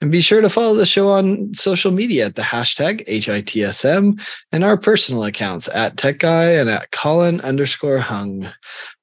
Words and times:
And 0.00 0.12
be 0.12 0.20
sure 0.20 0.40
to 0.40 0.48
follow 0.48 0.74
the 0.74 0.86
show 0.86 1.08
on 1.08 1.52
social 1.54 1.90
media 1.90 2.26
at 2.26 2.36
the 2.36 2.42
hashtag 2.42 3.04
HITSM 3.08 4.24
and 4.52 4.62
our 4.62 4.76
personal 4.76 5.24
accounts 5.24 5.68
at 5.74 5.96
Tech 5.96 6.20
Guy 6.20 6.52
and 6.52 6.70
at 6.70 6.92
Colin 6.92 7.40
underscore 7.40 7.98
Hung. 7.98 8.48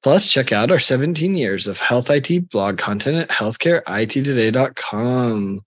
Plus, 0.02 0.26
check 0.26 0.52
out 0.52 0.70
our 0.70 0.78
17 0.78 1.36
years 1.36 1.66
of 1.66 1.80
health 1.80 2.08
IT 2.08 2.48
blog 2.48 2.78
content 2.78 3.18
at 3.18 3.28
healthcareittoday.com 3.28 5.60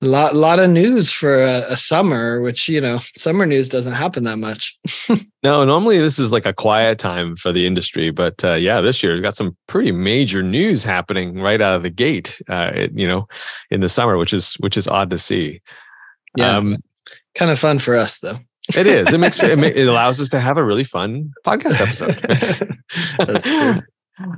lot, 0.00 0.34
lot 0.34 0.58
of 0.58 0.70
news 0.70 1.10
for 1.10 1.42
a, 1.42 1.66
a, 1.68 1.76
summer, 1.76 2.40
which 2.40 2.68
you 2.68 2.80
know, 2.80 2.98
summer 3.16 3.46
news 3.46 3.68
doesn't 3.68 3.94
happen 3.94 4.24
that 4.24 4.38
much. 4.38 4.76
no, 5.42 5.64
normally 5.64 5.98
this 5.98 6.18
is 6.18 6.32
like 6.32 6.46
a 6.46 6.52
quiet 6.52 6.98
time 6.98 7.36
for 7.36 7.52
the 7.52 7.66
industry, 7.66 8.10
but 8.10 8.44
uh, 8.44 8.54
yeah, 8.54 8.80
this 8.80 9.02
year 9.02 9.14
we've 9.14 9.22
got 9.22 9.36
some 9.36 9.56
pretty 9.66 9.92
major 9.92 10.42
news 10.42 10.82
happening 10.82 11.40
right 11.40 11.60
out 11.60 11.76
of 11.76 11.82
the 11.82 11.90
gate. 11.90 12.40
Uh, 12.48 12.72
it, 12.74 12.98
you 12.98 13.06
know, 13.06 13.26
in 13.70 13.80
the 13.80 13.88
summer, 13.88 14.18
which 14.18 14.32
is 14.32 14.54
which 14.54 14.76
is 14.76 14.86
odd 14.86 15.10
to 15.10 15.18
see. 15.18 15.60
Yeah, 16.36 16.56
um, 16.56 16.76
kind 17.34 17.50
of 17.50 17.58
fun 17.58 17.78
for 17.78 17.96
us 17.96 18.18
though. 18.18 18.38
it 18.76 18.86
is. 18.86 19.12
It 19.12 19.18
makes 19.18 19.42
it, 19.42 19.58
it 19.58 19.88
allows 19.88 20.20
us 20.20 20.28
to 20.30 20.40
have 20.40 20.58
a 20.58 20.64
really 20.64 20.84
fun 20.84 21.32
podcast 21.44 21.80
episode. 21.80 23.82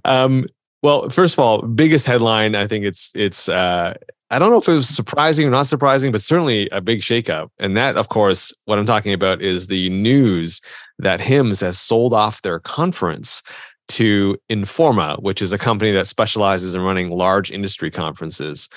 um, 0.05 0.47
well, 0.83 1.11
first 1.11 1.35
of 1.35 1.41
all, 1.41 1.63
biggest 1.63 2.07
headline. 2.07 2.55
I 2.55 2.69
think 2.69 2.85
it's 2.85 3.11
it's 3.15 3.49
uh, 3.49 3.95
I 4.31 4.39
don't 4.39 4.51
know 4.51 4.59
if 4.59 4.69
it 4.69 4.75
was 4.75 4.89
surprising 4.89 5.47
or 5.47 5.51
not 5.51 5.67
surprising, 5.67 6.13
but 6.13 6.21
certainly 6.21 6.69
a 6.71 6.81
big 6.81 7.01
shakeup. 7.01 7.49
And 7.59 7.77
that, 7.77 7.97
of 7.97 8.11
course, 8.11 8.53
what 8.67 8.79
I'm 8.79 8.87
talking 8.87 9.13
about 9.13 9.41
is 9.41 9.67
the 9.67 9.89
news 9.89 10.61
that 10.99 11.21
HIMSS 11.21 11.63
has 11.63 11.81
sold 11.81 12.13
off 12.13 12.43
their 12.43 12.61
conference 12.61 13.43
to 13.89 14.37
Informa, 14.51 15.23
which 15.23 15.41
is 15.41 15.53
a 15.53 15.59
company 15.59 15.93
that 15.93 16.07
specializes 16.07 16.75
in 16.75 16.83
running 16.83 17.11
large 17.11 17.51
industry 17.51 17.91
conferences. 17.91 18.69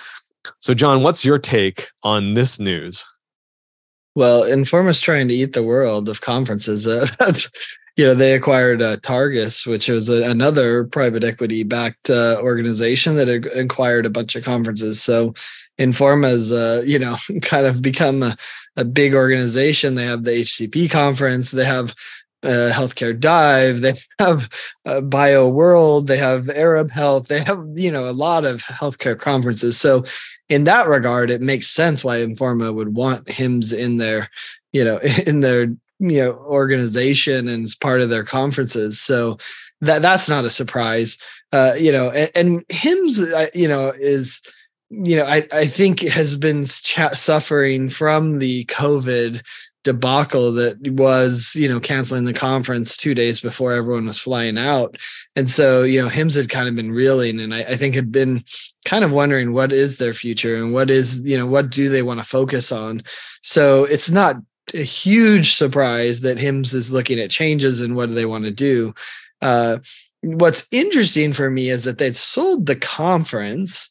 So, 0.59 0.73
John, 0.73 1.03
what's 1.03 1.25
your 1.25 1.38
take 1.38 1.89
on 2.03 2.33
this 2.33 2.57
news? 2.57 3.05
Well, 4.16 4.44
Informa's 4.44 4.99
trying 4.99 5.27
to 5.27 5.33
eat 5.33 5.53
the 5.53 5.63
world 5.63 6.09
of 6.09 6.22
conferences. 6.22 6.88
Uh, 6.88 7.07
that's 7.19 7.49
you 7.97 8.06
know 8.06 8.14
they 8.14 8.34
acquired 8.34 8.81
uh, 8.81 8.97
Tarsus, 8.97 9.66
which 9.66 9.88
was 9.88 10.09
a, 10.09 10.23
another 10.23 10.86
private 10.86 11.23
equity 11.23 11.64
backed 11.64 12.09
uh, 12.09 12.38
organization 12.39 13.16
that 13.16 13.30
acquired 13.56 14.06
a 14.06 14.09
bunch 14.09 14.36
of 14.36 14.44
conferences. 14.44 15.02
So 15.02 15.34
Informa's 15.80 16.52
uh, 16.52 16.84
you 16.86 17.00
know 17.00 17.17
kind 17.42 17.66
of 17.66 17.81
become 17.81 18.23
a, 18.23 18.38
a 18.75 18.86
big 18.86 19.14
organization. 19.14 19.95
They 19.95 20.06
have 20.06 20.23
the 20.23 20.42
HCP 20.42 20.89
conference. 20.89 21.52
They 21.52 21.66
have 21.66 21.95
uh, 22.44 22.72
healthcare 22.73 23.17
dive 23.17 23.81
they 23.81 23.94
have 24.19 24.50
uh, 24.86 25.00
bio 25.00 25.47
world 25.47 26.08
they 26.08 26.17
have 26.17 26.50
arab 26.50 26.89
health 26.89 27.28
they 27.28 27.44
have 27.44 27.64
you 27.75 27.92
know 27.92 28.09
a 28.09 28.12
lot 28.12 28.45
of 28.45 28.64
healthcare 28.64 29.17
conferences 29.17 29.78
so 29.78 30.03
in 30.50 30.64
that 30.64 30.88
regard 30.88 31.30
it 31.30 31.39
makes 31.39 31.67
sense 31.67 32.03
why 32.03 32.17
informa 32.17 32.73
would 32.73 32.95
want 32.95 33.25
HIMSS 33.28 33.73
in 33.73 33.97
their 33.97 34.28
you 34.73 34.84
know 34.84 34.97
in 35.28 35.41
their 35.41 35.68
you 36.01 36.23
know 36.23 36.34
organization 36.34 37.47
and 37.47 37.63
it's 37.63 37.75
part 37.75 38.01
of 38.01 38.09
their 38.09 38.23
conferences. 38.23 39.00
So 39.00 39.38
that 39.81 40.01
that's 40.01 40.28
not 40.28 40.45
a 40.45 40.50
surprise. 40.50 41.17
Uh 41.51 41.73
you 41.78 41.91
know 41.91 42.09
and, 42.09 42.31
and 42.35 43.50
you 43.53 43.67
know 43.67 43.94
is 43.97 44.41
you 44.90 45.16
know 45.16 45.25
i 45.25 45.47
i 45.53 45.66
think 45.66 46.01
has 46.01 46.35
been 46.35 46.66
suffering 46.66 47.88
from 47.88 48.40
the 48.40 48.66
covid 48.66 49.41
debacle 49.84 50.51
that 50.51 50.78
was 50.91 51.53
you 51.56 51.67
know 51.67 51.79
canceling 51.79 52.25
the 52.25 52.34
conference 52.34 52.95
two 52.95 53.16
days 53.16 53.40
before 53.40 53.73
everyone 53.73 54.06
was 54.06 54.17
flying 54.17 54.57
out. 54.57 54.97
And 55.35 55.50
so 55.50 55.84
you 55.84 56.01
know 56.01 56.07
HIMSS 56.07 56.35
had 56.35 56.50
kind 56.50 56.69
of 56.69 56.75
been 56.75 56.91
reeling 56.91 57.40
and 57.40 57.53
I, 57.53 57.61
I, 57.61 57.75
think 57.78 57.95
had 57.95 58.11
been 58.11 58.44
kind 58.85 59.03
of 59.03 59.11
wondering 59.11 59.53
what 59.53 59.72
is 59.72 59.97
their 59.97 60.13
future 60.13 60.56
and 60.56 60.73
what 60.73 60.90
is 60.90 61.22
you 61.22 61.38
know 61.38 61.47
what 61.47 61.69
do 61.69 61.90
they 61.90 62.03
want 62.03 62.19
to 62.19 62.28
focus 62.28 62.72
on? 62.72 63.03
So 63.41 63.85
it's 63.85 64.09
not 64.09 64.35
a 64.74 64.84
huge 64.84 65.56
surprise 65.56 66.22
that 66.22 66.38
HIMSS 66.38 66.74
is 66.74 66.92
looking 66.92 67.20
at 67.20 67.32
changes 67.32 67.80
and 67.80 67.96
what 67.96 68.09
do 68.09 68.16
they 68.16 68.26
want 68.26 68.46
to 68.46 68.52
do. 68.52 68.94
Uh, 69.42 69.80
what's 70.22 70.68
interesting 70.72 71.34
for 71.34 71.50
me 71.50 71.70
is 71.70 71.84
that 71.84 71.98
they've 71.98 72.18
sold 72.18 72.66
the 72.66 72.76
conference, 72.76 73.90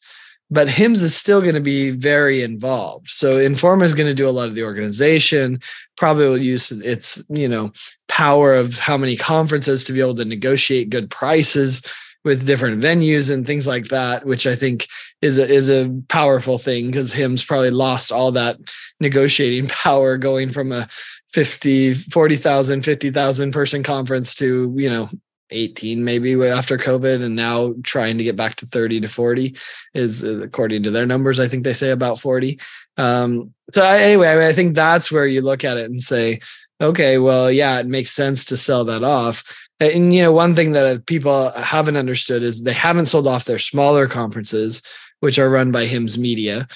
but 0.49 0.67
HIMSS 0.67 1.01
is 1.01 1.15
still 1.15 1.41
going 1.41 1.55
to 1.55 1.61
be 1.61 1.91
very 1.91 2.41
involved. 2.41 3.09
So 3.09 3.37
Informa 3.37 3.83
is 3.83 3.93
going 3.93 4.07
to 4.07 4.13
do 4.13 4.27
a 4.27 4.31
lot 4.31 4.47
of 4.47 4.55
the 4.55 4.63
organization, 4.63 5.61
probably 5.97 6.27
will 6.27 6.37
use 6.37 6.71
its, 6.71 7.23
you 7.29 7.47
know, 7.47 7.71
power 8.07 8.53
of 8.53 8.79
how 8.79 8.97
many 8.97 9.15
conferences 9.15 9.83
to 9.85 9.93
be 9.93 10.01
able 10.01 10.15
to 10.15 10.25
negotiate 10.25 10.89
good 10.89 11.09
prices 11.09 11.81
with 12.23 12.45
different 12.45 12.81
venues 12.81 13.31
and 13.31 13.45
things 13.45 13.65
like 13.65 13.85
that, 13.85 14.25
which 14.25 14.45
I 14.45 14.55
think 14.55 14.87
is 15.21 15.39
a, 15.39 15.47
is 15.47 15.69
a 15.69 15.89
powerful 16.07 16.57
thing 16.57 16.87
because 16.87 17.13
HIMSS 17.13 17.45
probably 17.45 17.71
lost 17.71 18.11
all 18.11 18.31
that 18.33 18.57
negotiating 18.99 19.67
power 19.69 20.17
going 20.17 20.51
from 20.51 20.71
a 20.71 20.87
50, 21.29 21.95
40,000, 21.95 22.83
50,000 22.83 23.51
person 23.51 23.83
conference 23.83 24.35
to, 24.35 24.73
you 24.77 24.89
know, 24.89 25.09
18 25.51 26.03
maybe 26.03 26.33
after 26.47 26.77
COVID 26.77 27.21
and 27.21 27.35
now 27.35 27.73
trying 27.83 28.17
to 28.17 28.23
get 28.23 28.35
back 28.35 28.55
to 28.55 28.65
30 28.65 29.01
to 29.01 29.07
40 29.07 29.55
is 29.93 30.23
according 30.23 30.83
to 30.83 30.91
their 30.91 31.05
numbers. 31.05 31.39
I 31.39 31.47
think 31.47 31.63
they 31.63 31.73
say 31.73 31.91
about 31.91 32.19
40. 32.19 32.59
Um, 32.97 33.53
so 33.73 33.83
I, 33.83 33.99
anyway, 33.99 34.29
I, 34.29 34.35
mean, 34.35 34.45
I 34.45 34.53
think 34.53 34.75
that's 34.75 35.11
where 35.11 35.25
you 35.25 35.41
look 35.41 35.63
at 35.63 35.77
it 35.77 35.89
and 35.89 36.01
say, 36.01 36.39
okay, 36.81 37.17
well, 37.17 37.51
yeah, 37.51 37.79
it 37.79 37.85
makes 37.85 38.11
sense 38.11 38.45
to 38.45 38.57
sell 38.57 38.85
that 38.85 39.03
off. 39.03 39.43
And 39.81 40.13
you 40.13 40.21
know, 40.21 40.31
one 40.31 40.53
thing 40.53 40.73
that 40.73 41.07
people 41.07 41.51
haven't 41.51 41.97
understood 41.97 42.43
is 42.43 42.63
they 42.63 42.71
haven't 42.71 43.07
sold 43.07 43.25
off 43.25 43.45
their 43.45 43.57
smaller 43.57 44.07
conferences, 44.07 44.83
which 45.21 45.39
are 45.39 45.49
run 45.49 45.71
by 45.71 45.87
HIMSS 45.87 46.19
Media 46.19 46.67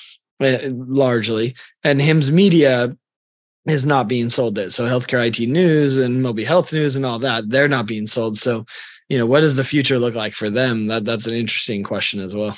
uh, 0.41 0.57
largely, 0.71 1.55
and 1.83 2.01
HIMSS 2.01 2.31
Media 2.31 2.97
is 3.67 3.85
not 3.85 4.07
being 4.07 4.29
sold. 4.29 4.57
It 4.57 4.71
so 4.71 4.85
healthcare 4.85 5.25
IT 5.25 5.47
news 5.47 5.99
and 5.99 6.23
Mobi 6.25 6.43
Health 6.43 6.73
news 6.73 6.95
and 6.95 7.05
all 7.05 7.19
that 7.19 7.47
they're 7.49 7.67
not 7.67 7.85
being 7.85 8.07
sold. 8.07 8.39
So, 8.39 8.65
you 9.07 9.19
know, 9.19 9.27
what 9.27 9.41
does 9.41 9.55
the 9.55 9.63
future 9.63 9.99
look 9.99 10.15
like 10.15 10.33
for 10.33 10.49
them? 10.49 10.87
That 10.87 11.05
that's 11.05 11.27
an 11.27 11.35
interesting 11.35 11.83
question 11.83 12.19
as 12.19 12.35
well. 12.35 12.57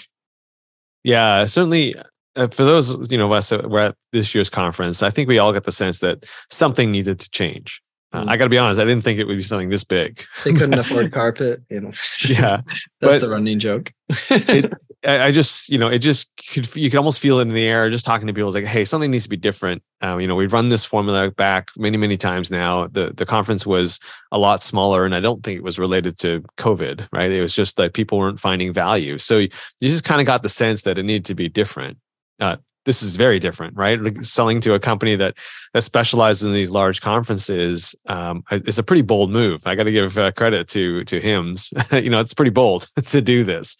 Yeah, 1.04 1.46
certainly. 1.46 1.96
Uh, 2.38 2.48
for 2.48 2.64
those 2.64 3.12
you 3.12 3.18
know 3.18 3.32
us 3.34 3.52
were 3.52 3.80
at 3.80 3.96
this 4.14 4.34
year's 4.34 4.50
conference, 4.50 5.04
I 5.04 5.10
think 5.10 5.28
we 5.28 5.40
all 5.40 5.52
got 5.52 5.66
the 5.66 5.72
sense 5.72 6.00
that 6.00 6.24
something 6.50 6.92
needed 6.92 7.20
to 7.20 7.30
change. 7.32 7.82
Uh, 8.14 8.24
mm. 8.24 8.30
I 8.30 8.38
got 8.38 8.46
to 8.46 8.50
be 8.50 8.58
honest, 8.58 8.80
I 8.80 8.86
didn't 8.86 9.04
think 9.04 9.20
it 9.20 9.28
would 9.28 9.36
be 9.36 9.44
something 9.44 9.70
this 9.70 9.84
big. 9.84 10.24
They 10.46 10.54
couldn't 10.54 10.74
afford 10.80 11.12
carpet, 11.12 11.60
you 11.70 11.82
know. 11.82 11.92
Yeah, 12.28 12.62
that's 13.02 13.22
the 13.22 13.30
running 13.30 13.60
joke. 13.60 13.92
it, 14.30 14.74
I 15.06 15.32
just, 15.32 15.68
you 15.68 15.78
know, 15.78 15.90
it 15.90 16.00
just 16.00 16.30
could 16.54 16.74
you 16.76 16.90
could 16.90 16.98
almost 16.98 17.20
feel 17.20 17.40
it 17.40 17.44
in 17.44 17.50
the 17.50 17.68
air. 17.68 17.90
Just 17.90 18.06
talking 18.06 18.26
to 18.28 18.34
people, 18.34 18.48
it's 18.48 18.56
like, 18.56 18.64
hey, 18.64 18.86
something 18.86 19.12
needs 19.12 19.26
to 19.26 19.30
be 19.30 19.36
different. 19.36 19.84
Um, 20.02 20.22
you 20.22 20.28
know, 20.28 20.36
we've 20.36 20.54
run 20.54 20.70
this 20.70 20.86
formula 20.86 21.32
back 21.32 21.70
many, 21.78 21.98
many 21.98 22.16
times 22.16 22.50
now. 22.50 22.88
The 22.88 23.14
the 23.14 23.26
conference 23.26 23.66
was 23.66 24.00
a 24.32 24.38
lot 24.38 24.64
smaller, 24.64 25.04
and 25.04 25.14
I 25.14 25.20
don't 25.20 25.44
think 25.44 25.58
it 25.58 25.64
was 25.64 25.78
related 25.78 26.18
to 26.20 26.42
COVID, 26.58 27.10
right? 27.12 27.32
It 27.32 27.42
was 27.42 27.54
just 27.54 27.76
that 27.76 27.94
people 27.94 28.20
weren't 28.20 28.40
finding 28.40 28.72
value. 28.72 29.18
So 29.18 29.40
you 29.40 29.50
just 29.82 30.06
kind 30.06 30.22
of 30.22 30.28
got 30.28 30.44
the 30.44 30.50
sense 30.50 30.84
that 30.84 30.98
it 30.98 31.04
needed 31.04 31.26
to 31.26 31.36
be 31.36 31.50
different. 31.50 31.98
Uh, 32.40 32.58
this 32.88 33.04
is 33.04 33.18
very 33.18 33.38
different, 33.38 33.76
right? 33.76 34.02
Like 34.02 34.24
selling 34.24 34.62
to 34.62 34.74
a 34.74 34.80
company 34.80 35.16
that 35.18 35.38
that 35.74 35.84
specializes 35.84 36.44
in 36.44 36.54
these 36.54 36.72
large 36.72 37.02
conferences 37.02 37.94
um, 38.08 38.44
is 38.50 38.80
a 38.80 38.84
pretty 38.84 39.02
bold 39.04 39.30
move. 39.30 39.68
I 39.68 39.76
got 39.76 39.84
to 39.84 39.92
give 39.92 40.18
uh, 40.18 40.32
credit 40.32 40.68
to 40.70 41.04
to 41.04 41.20
HIMSS. 41.20 42.04
you 42.04 42.10
know, 42.10 42.20
it's 42.20 42.34
pretty 42.34 42.50
bold 42.50 42.88
to 43.06 43.22
do 43.22 43.44
this. 43.44 43.76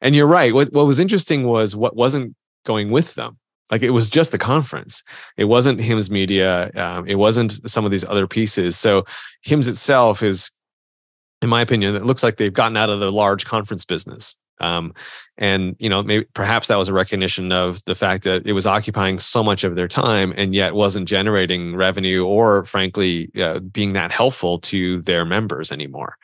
And 0.00 0.14
you're 0.14 0.26
right. 0.26 0.54
What 0.54 0.72
what 0.72 0.86
was 0.86 0.98
interesting 0.98 1.46
was 1.46 1.76
what 1.76 1.96
wasn't 1.96 2.34
going 2.64 2.90
with 2.90 3.14
them. 3.16 3.36
Like 3.70 3.82
it 3.82 3.90
was 3.90 4.08
just 4.08 4.30
the 4.30 4.38
conference. 4.38 5.02
It 5.36 5.46
wasn't 5.46 5.80
HIMSS 5.80 6.08
Media. 6.08 6.70
Um, 6.76 7.06
it 7.08 7.16
wasn't 7.16 7.68
some 7.68 7.84
of 7.84 7.90
these 7.90 8.04
other 8.04 8.28
pieces. 8.28 8.78
So 8.78 9.04
HIMSS 9.46 9.68
itself 9.68 10.22
is, 10.22 10.50
in 11.40 11.48
my 11.48 11.62
opinion, 11.62 11.96
it 11.96 12.04
looks 12.04 12.22
like 12.22 12.36
they've 12.36 12.52
gotten 12.52 12.76
out 12.76 12.90
of 12.90 13.00
the 13.00 13.10
large 13.10 13.44
conference 13.44 13.84
business. 13.84 14.36
Um, 14.60 14.94
and 15.38 15.74
you 15.78 15.88
know, 15.88 16.02
maybe 16.02 16.24
perhaps 16.34 16.68
that 16.68 16.76
was 16.76 16.88
a 16.88 16.92
recognition 16.92 17.52
of 17.52 17.84
the 17.84 17.94
fact 17.94 18.24
that 18.24 18.46
it 18.46 18.52
was 18.52 18.66
occupying 18.66 19.18
so 19.18 19.42
much 19.42 19.64
of 19.64 19.74
their 19.74 19.88
time 19.88 20.32
and 20.36 20.54
yet 20.54 20.74
wasn't 20.74 21.08
generating 21.08 21.74
revenue 21.74 22.24
or, 22.24 22.64
frankly, 22.64 23.30
uh, 23.40 23.60
being 23.60 23.92
that 23.94 24.12
helpful 24.12 24.58
to 24.60 25.02
their 25.02 25.24
members 25.24 25.72
anymore. 25.72 26.16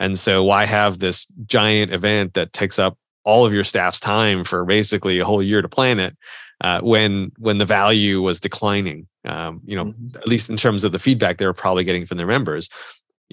And 0.00 0.18
so, 0.18 0.42
why 0.42 0.66
have 0.66 0.98
this 0.98 1.26
giant 1.46 1.92
event 1.92 2.34
that 2.34 2.52
takes 2.52 2.78
up 2.78 2.98
all 3.24 3.46
of 3.46 3.54
your 3.54 3.64
staff's 3.64 4.00
time 4.00 4.44
for 4.44 4.64
basically 4.64 5.18
a 5.18 5.24
whole 5.24 5.42
year 5.42 5.62
to 5.62 5.68
plan 5.68 6.00
it 6.00 6.16
uh, 6.60 6.80
when 6.80 7.30
when 7.38 7.58
the 7.58 7.64
value 7.64 8.20
was 8.22 8.40
declining 8.40 9.06
Um, 9.24 9.60
you 9.64 9.76
know, 9.76 9.86
mm-hmm. 9.86 10.16
at 10.16 10.28
least 10.28 10.50
in 10.50 10.56
terms 10.56 10.84
of 10.84 10.92
the 10.92 10.98
feedback 10.98 11.38
they 11.38 11.46
were 11.46 11.54
probably 11.54 11.84
getting 11.84 12.06
from 12.06 12.18
their 12.18 12.26
members 12.26 12.68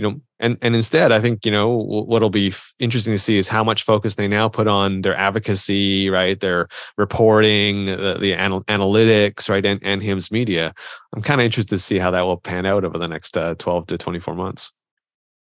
you 0.01 0.09
know 0.09 0.19
and 0.39 0.57
and 0.63 0.75
instead 0.75 1.11
i 1.11 1.19
think 1.19 1.45
you 1.45 1.51
know 1.51 1.69
what'll 1.69 2.31
be 2.31 2.47
f- 2.47 2.73
interesting 2.79 3.13
to 3.13 3.19
see 3.19 3.37
is 3.37 3.47
how 3.47 3.63
much 3.63 3.83
focus 3.83 4.15
they 4.15 4.27
now 4.27 4.49
put 4.49 4.67
on 4.67 5.01
their 5.01 5.15
advocacy 5.15 6.09
right 6.09 6.39
their 6.39 6.67
reporting 6.97 7.85
the, 7.85 8.17
the 8.19 8.33
anal- 8.33 8.63
analytics 8.63 9.47
right 9.47 9.65
and, 9.65 9.79
and 9.83 10.01
HIMSS 10.01 10.31
media. 10.31 10.73
I'm 11.15 11.21
kind 11.21 11.39
of 11.39 11.45
interested 11.45 11.75
to 11.75 11.79
see 11.79 11.99
how 11.99 12.11
that 12.11 12.21
will 12.21 12.37
pan 12.37 12.65
out 12.65 12.83
over 12.83 12.97
the 12.97 13.07
next 13.07 13.37
uh, 13.37 13.55
12 13.55 13.87
to 13.87 13.97
24 13.97 14.35
months 14.35 14.71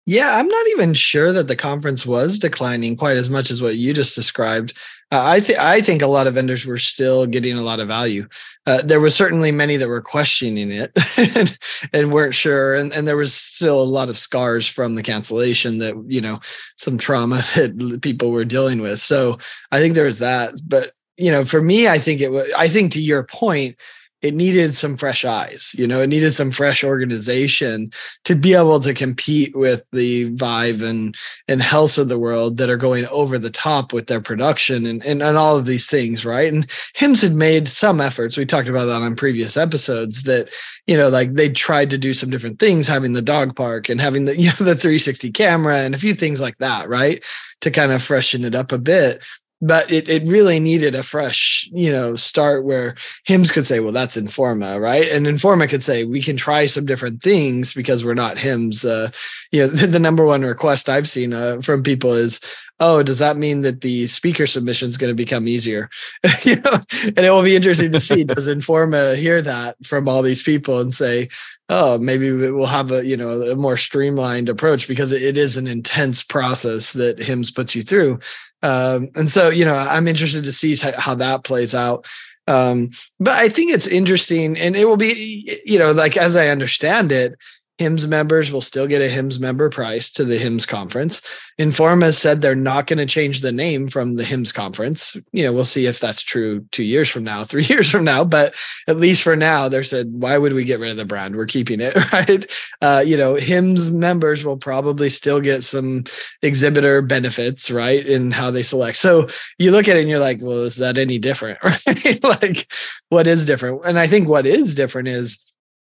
yeah, 0.09 0.39
I'm 0.39 0.49
not 0.49 0.67
even 0.69 0.95
sure 0.95 1.35
that 1.35 1.49
the 1.49 1.55
conference 1.55 2.07
was 2.07 2.39
declining 2.39 2.97
quite 2.97 3.19
as 3.19 3.29
much 3.29 3.51
as 3.51 3.61
what 3.61 3.77
you 3.77 3.93
just 3.93 4.15
described. 4.15 4.73
Uh, 5.13 5.21
I 5.23 5.41
think 5.41 5.59
I 5.59 5.83
think 5.83 6.01
a 6.01 6.07
lot 6.07 6.27
of 6.27 6.33
vendors 6.33 6.65
were 6.65 6.79
still 6.79 7.27
getting 7.27 7.59
a 7.59 7.63
lot 7.63 7.79
of 7.79 7.89
value. 7.89 8.27
Uh, 8.65 8.81
there 8.81 9.01
was 9.01 9.15
certainly 9.15 9.53
many 9.53 9.77
that 9.77 9.87
were 9.87 10.01
questioning 10.01 10.71
it 10.71 10.93
and, 11.19 11.59
and 11.93 12.11
weren't 12.11 12.33
sure, 12.33 12.75
and, 12.75 12.91
and 12.95 13.07
there 13.07 13.19
was 13.19 13.35
still 13.35 13.83
a 13.83 13.85
lot 13.85 14.09
of 14.09 14.17
scars 14.17 14.67
from 14.67 14.95
the 14.95 15.03
cancellation 15.03 15.77
that 15.77 15.95
you 16.07 16.23
know 16.23 16.41
some 16.77 16.97
trauma 16.97 17.37
that 17.55 17.99
people 18.01 18.31
were 18.31 18.47
dealing 18.47 18.81
with. 18.81 19.01
So 19.01 19.39
I 19.73 19.79
think 19.79 19.95
there 19.95 20.07
was 20.07 20.21
that, 20.21 20.55
but 20.67 20.93
you 21.19 21.31
know, 21.31 21.45
for 21.45 21.61
me, 21.61 21.87
I 21.87 21.99
think 21.99 22.23
it 22.23 22.33
was. 22.33 22.51
I 22.57 22.69
think 22.69 22.93
to 22.93 23.01
your 23.01 23.25
point, 23.25 23.77
it 24.23 24.35
needed 24.35 24.75
some 24.75 24.97
fresh 24.97 25.25
eyes 25.25 25.71
you 25.75 25.87
know 25.87 26.01
it 26.01 26.09
needed 26.09 26.33
some 26.33 26.51
fresh 26.51 26.83
organization 26.83 27.91
to 28.25 28.35
be 28.35 28.55
able 28.55 28.81
to 28.81 28.93
compete 28.93 29.57
with 29.57 29.85
the 29.93 30.25
vive 30.35 30.83
and 30.83 31.17
and 31.47 31.61
HLTH 31.61 31.99
of 31.99 32.09
the 32.09 32.19
world 32.19 32.57
that 32.57 32.71
are 32.71 32.77
going 32.77 33.07
over 33.07 33.39
the 33.39 33.51
top 33.51 33.93
with 33.93 34.07
their 34.07 34.21
production 34.21 34.87
and, 34.87 35.05
and 35.05 35.23
and 35.23 35.37
all 35.37 35.57
of 35.57 35.67
these 35.67 35.87
things 35.87 36.25
right? 36.25 36.53
And 36.53 36.67
HIMSS 36.97 37.23
had 37.23 37.35
made 37.35 37.69
some 37.69 38.01
efforts 38.01 38.37
we 38.37 38.47
talked 38.47 38.69
about 38.69 38.87
that 38.87 39.03
on 39.03 39.17
previous 39.17 39.57
episodes 39.57 40.25
that 40.25 40.53
you 40.87 40.97
know 40.97 41.09
like 41.09 41.35
they 41.35 41.49
tried 41.49 41.91
to 41.91 41.99
do 41.99 42.15
some 42.15 42.31
different 42.31 42.59
things 42.59 42.87
having 42.87 43.13
the 43.13 43.23
dog 43.23 43.55
park 43.55 43.89
and 43.89 44.01
having 44.01 44.25
the 44.25 44.37
you 44.41 44.49
know 44.49 44.57
the 44.59 44.75
360 44.75 45.31
camera 45.33 45.79
and 45.79 45.95
a 45.95 45.99
few 45.99 46.15
things 46.15 46.41
like 46.41 46.59
that 46.59 46.89
right? 46.89 47.23
To 47.63 47.71
kind 47.71 47.93
of 47.93 48.03
freshen 48.03 48.45
it 48.45 48.55
up 48.55 48.73
a 48.73 48.79
bit 48.79 49.21
but 49.61 49.91
it, 49.91 50.09
it 50.09 50.27
really 50.27 50.61
needed 50.61 50.95
a 50.95 51.03
fresh 51.03 51.69
you 51.73 51.91
know 51.91 52.17
start 52.17 52.65
where 52.65 52.95
HIMSS 53.27 53.53
could 53.53 53.67
say 53.67 53.81
well 53.81 53.93
that's 53.93 54.17
informa 54.17 54.81
right? 54.81 55.09
And 55.09 55.27
informa 55.27 55.69
could 55.69 55.83
say 55.83 56.05
we 56.05 56.23
can 56.23 56.37
try 56.37 56.67
some 56.67 56.87
different 56.87 57.23
things 57.23 57.73
because 57.73 58.05
we're 58.05 58.15
not 58.15 58.37
HIMSS. 58.37 58.85
Uh, 58.85 59.11
you 59.51 59.61
know 59.61 59.67
the, 59.67 59.87
the, 59.99 59.99
number 59.99 60.25
one 60.25 60.43
request 60.43 60.89
i've 60.89 61.09
seen 61.09 61.33
uh, 61.33 61.61
from 61.61 61.83
people 61.83 62.13
is 62.13 62.41
oh 62.81 63.03
does 63.03 63.19
that 63.19 63.37
mean 63.37 63.63
that 63.63 63.81
the 63.81 64.07
speaker 64.07 64.47
submission 64.47 64.89
is 64.89 64.97
going 64.97 65.11
to 65.11 65.15
become 65.15 65.49
easier? 65.49 65.91
You 66.45 66.57
know 66.57 66.81
and 67.05 67.19
it 67.19 67.31
will 67.31 67.43
be 67.43 67.57
interesting 67.57 67.93
to 67.93 68.01
see 68.01 68.25
does 68.25 68.47
informa 68.47 69.17
hear 69.17 69.43
that 69.43 69.77
from 69.85 70.09
all 70.09 70.23
these 70.23 70.43
people 70.43 70.81
and 70.81 70.95
say 70.95 71.29
oh 71.69 71.99
maybe 71.99 72.33
we'll 72.33 72.67
have 72.67 72.93
a 72.93 73.05
you 73.05 73.17
know 73.17 73.43
a 73.43 73.57
more 73.57 73.77
streamlined 73.77 74.49
approach 74.49 74.87
because 74.87 75.11
it 75.13 75.37
is 75.37 75.57
an 75.57 75.67
intense 75.67 76.23
process 76.23 76.93
that 76.93 77.19
HIMSS 77.19 77.55
puts 77.55 77.75
you 77.75 77.83
through 77.83 78.21
um, 78.63 79.11
and 79.15 79.31
so, 79.31 79.49
you 79.49 79.65
know, 79.65 79.75
I'm 79.75 80.09
interested 80.09 80.45
to 80.45 80.53
see 80.53 80.77
how 80.77 81.15
that 81.15 81.45
plays 81.45 81.75
out. 81.75 82.07
Um, 82.47 82.91
but 83.21 83.35
I 83.35 83.51
think 83.51 83.73
it's 83.73 83.87
interesting, 83.87 84.57
and 84.59 84.75
it 84.75 84.87
will 84.87 84.97
be, 84.97 85.61
you 85.65 85.79
know, 85.79 85.93
like 85.93 86.17
as 86.17 86.35
I 86.35 86.49
understand 86.49 87.13
it, 87.13 87.35
HIMSS 87.79 88.07
members 88.07 88.51
will 88.51 88.61
still 88.61 88.87
get 88.87 89.01
a 89.01 89.09
HIMSS 89.09 89.39
member 89.39 89.71
price 89.71 90.11
to 90.13 90.25
the 90.25 90.37
HIMSS 90.37 90.67
conference. 90.67 91.21
Informa 91.59 92.05
has 92.05 92.19
said 92.19 92.41
they're 92.41 92.55
not 92.55 92.87
going 92.87 92.99
to 92.99 93.07
change 93.07 93.41
the 93.41 93.53
name 93.53 93.89
from 93.89 94.15
the 94.15 94.25
HIMSS 94.25 94.53
conference. 94.53 95.17
You 95.33 95.45
know, 95.45 95.53
we'll 95.53 95.65
see 95.65 95.87
if 95.87 96.01
that's 96.01 96.23
true 96.23 96.67
two 96.73 96.83
years 96.83 97.09
from 97.09 97.25
now, 97.25 97.45
three 97.49 97.65
years 97.65 97.89
from 97.89 98.05
now. 98.05 98.25
But 98.25 98.55
at 98.89 98.97
least 98.97 99.23
for 99.23 99.37
now, 99.37 99.69
they 99.69 99.83
said, 99.83 100.09
why 100.11 100.39
would 100.39 100.53
we 100.53 100.65
get 100.65 100.81
rid 100.81 100.91
of 100.91 100.97
the 100.97 101.05
brand? 101.05 101.37
We're 101.37 101.47
keeping 101.47 101.81
it, 101.81 101.95
right? 102.13 102.45
Uh, 102.83 103.05
you 103.07 103.17
know, 103.17 103.35
HIMSS 103.35 103.93
members 103.93 104.45
will 104.45 104.57
probably 104.59 105.09
still 105.09 105.41
get 105.41 105.63
some 105.63 106.05
exhibitor 106.43 107.01
benefits, 107.03 107.71
right, 107.71 108.05
in 108.05 108.33
how 108.33 108.51
they 108.51 108.63
select. 108.63 108.99
So 108.99 109.29
you 109.59 109.71
look 109.71 109.89
at 109.89 109.97
it 109.97 110.01
and 110.01 110.09
you're 110.09 110.19
like, 110.19 110.39
well, 110.41 110.65
is 110.65 110.77
that 110.77 110.99
any 110.99 111.19
different, 111.19 111.59
right? 111.65 112.25
like, 112.25 112.73
what 113.09 113.27
is 113.29 113.47
different? 113.47 113.83
And 113.85 113.99
I 113.99 114.09
think 114.09 114.29
what 114.29 114.47
is 114.47 114.75
different 114.75 115.09
is 115.09 115.45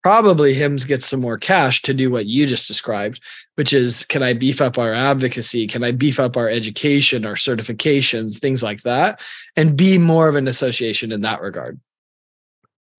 probably 0.03 0.55
HIMSS 0.55 0.87
get 0.87 1.03
some 1.03 1.21
more 1.21 1.37
cash 1.37 1.81
to 1.83 1.93
do 1.93 2.09
what 2.09 2.25
you 2.25 2.47
just 2.47 2.67
described 2.67 3.21
which 3.55 3.73
is 3.73 4.03
can 4.05 4.23
i 4.23 4.33
beef 4.33 4.59
up 4.61 4.77
our 4.77 4.93
advocacy? 4.93 5.67
Can 5.67 5.83
i 5.83 5.91
beef 5.91 6.19
up 6.19 6.35
our 6.35 6.49
education 6.49 7.25
our 7.25 7.35
certifications 7.35 8.39
things 8.39 8.63
like 8.63 8.81
that? 8.81 9.21
And 9.55 9.77
be 9.77 9.97
more 9.97 10.27
of 10.27 10.35
an 10.35 10.47
association 10.47 11.11
in 11.11 11.21
that 11.21 11.41
regard. 11.41 11.79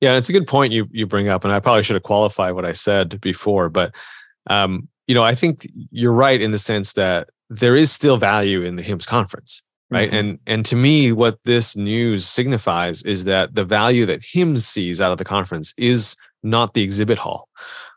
Yeah 0.01 0.17
it's 0.17 0.29
a 0.29 0.33
good 0.33 0.47
point 0.47 0.73
you 0.73 0.87
you 0.91 1.07
bring 1.07 1.29
up 1.29 1.45
and 1.45 1.53
i 1.53 1.61
probably 1.61 1.83
should 1.83 1.97
have 1.97 2.03
qualified 2.03 2.55
what 2.55 2.65
i 2.65 2.73
said 2.73 3.21
before 3.21 3.69
but 3.69 3.95
um 4.49 4.89
you 5.07 5.15
know 5.15 5.23
i 5.23 5.35
think 5.35 5.67
you're 5.91 6.13
right 6.13 6.41
in 6.41 6.51
the 6.51 6.59
sense 6.59 6.93
that 6.93 7.31
there 7.51 7.77
is 7.77 7.93
still 7.93 8.17
value 8.17 8.63
in 8.63 8.77
the 8.77 8.83
HIMSS 8.83 9.07
conference 9.07 9.63
right? 9.91 10.09
Mm-hmm. 10.09 10.17
and 10.17 10.39
and 10.47 10.67
to 10.67 10.77
me 10.77 11.13
what 11.13 11.39
this 11.45 11.77
news 11.77 12.27
signifies 12.27 13.03
is 13.03 13.25
that 13.25 13.55
the 13.55 13.65
value 13.65 14.07
that 14.07 14.23
HIMSS 14.23 14.65
sees 14.65 15.01
out 15.01 15.13
of 15.13 15.19
the 15.19 15.25
conference 15.25 15.75
is 15.77 16.17
not 16.43 16.75
the 16.75 16.83
exhibit 16.83 17.19
hall 17.19 17.49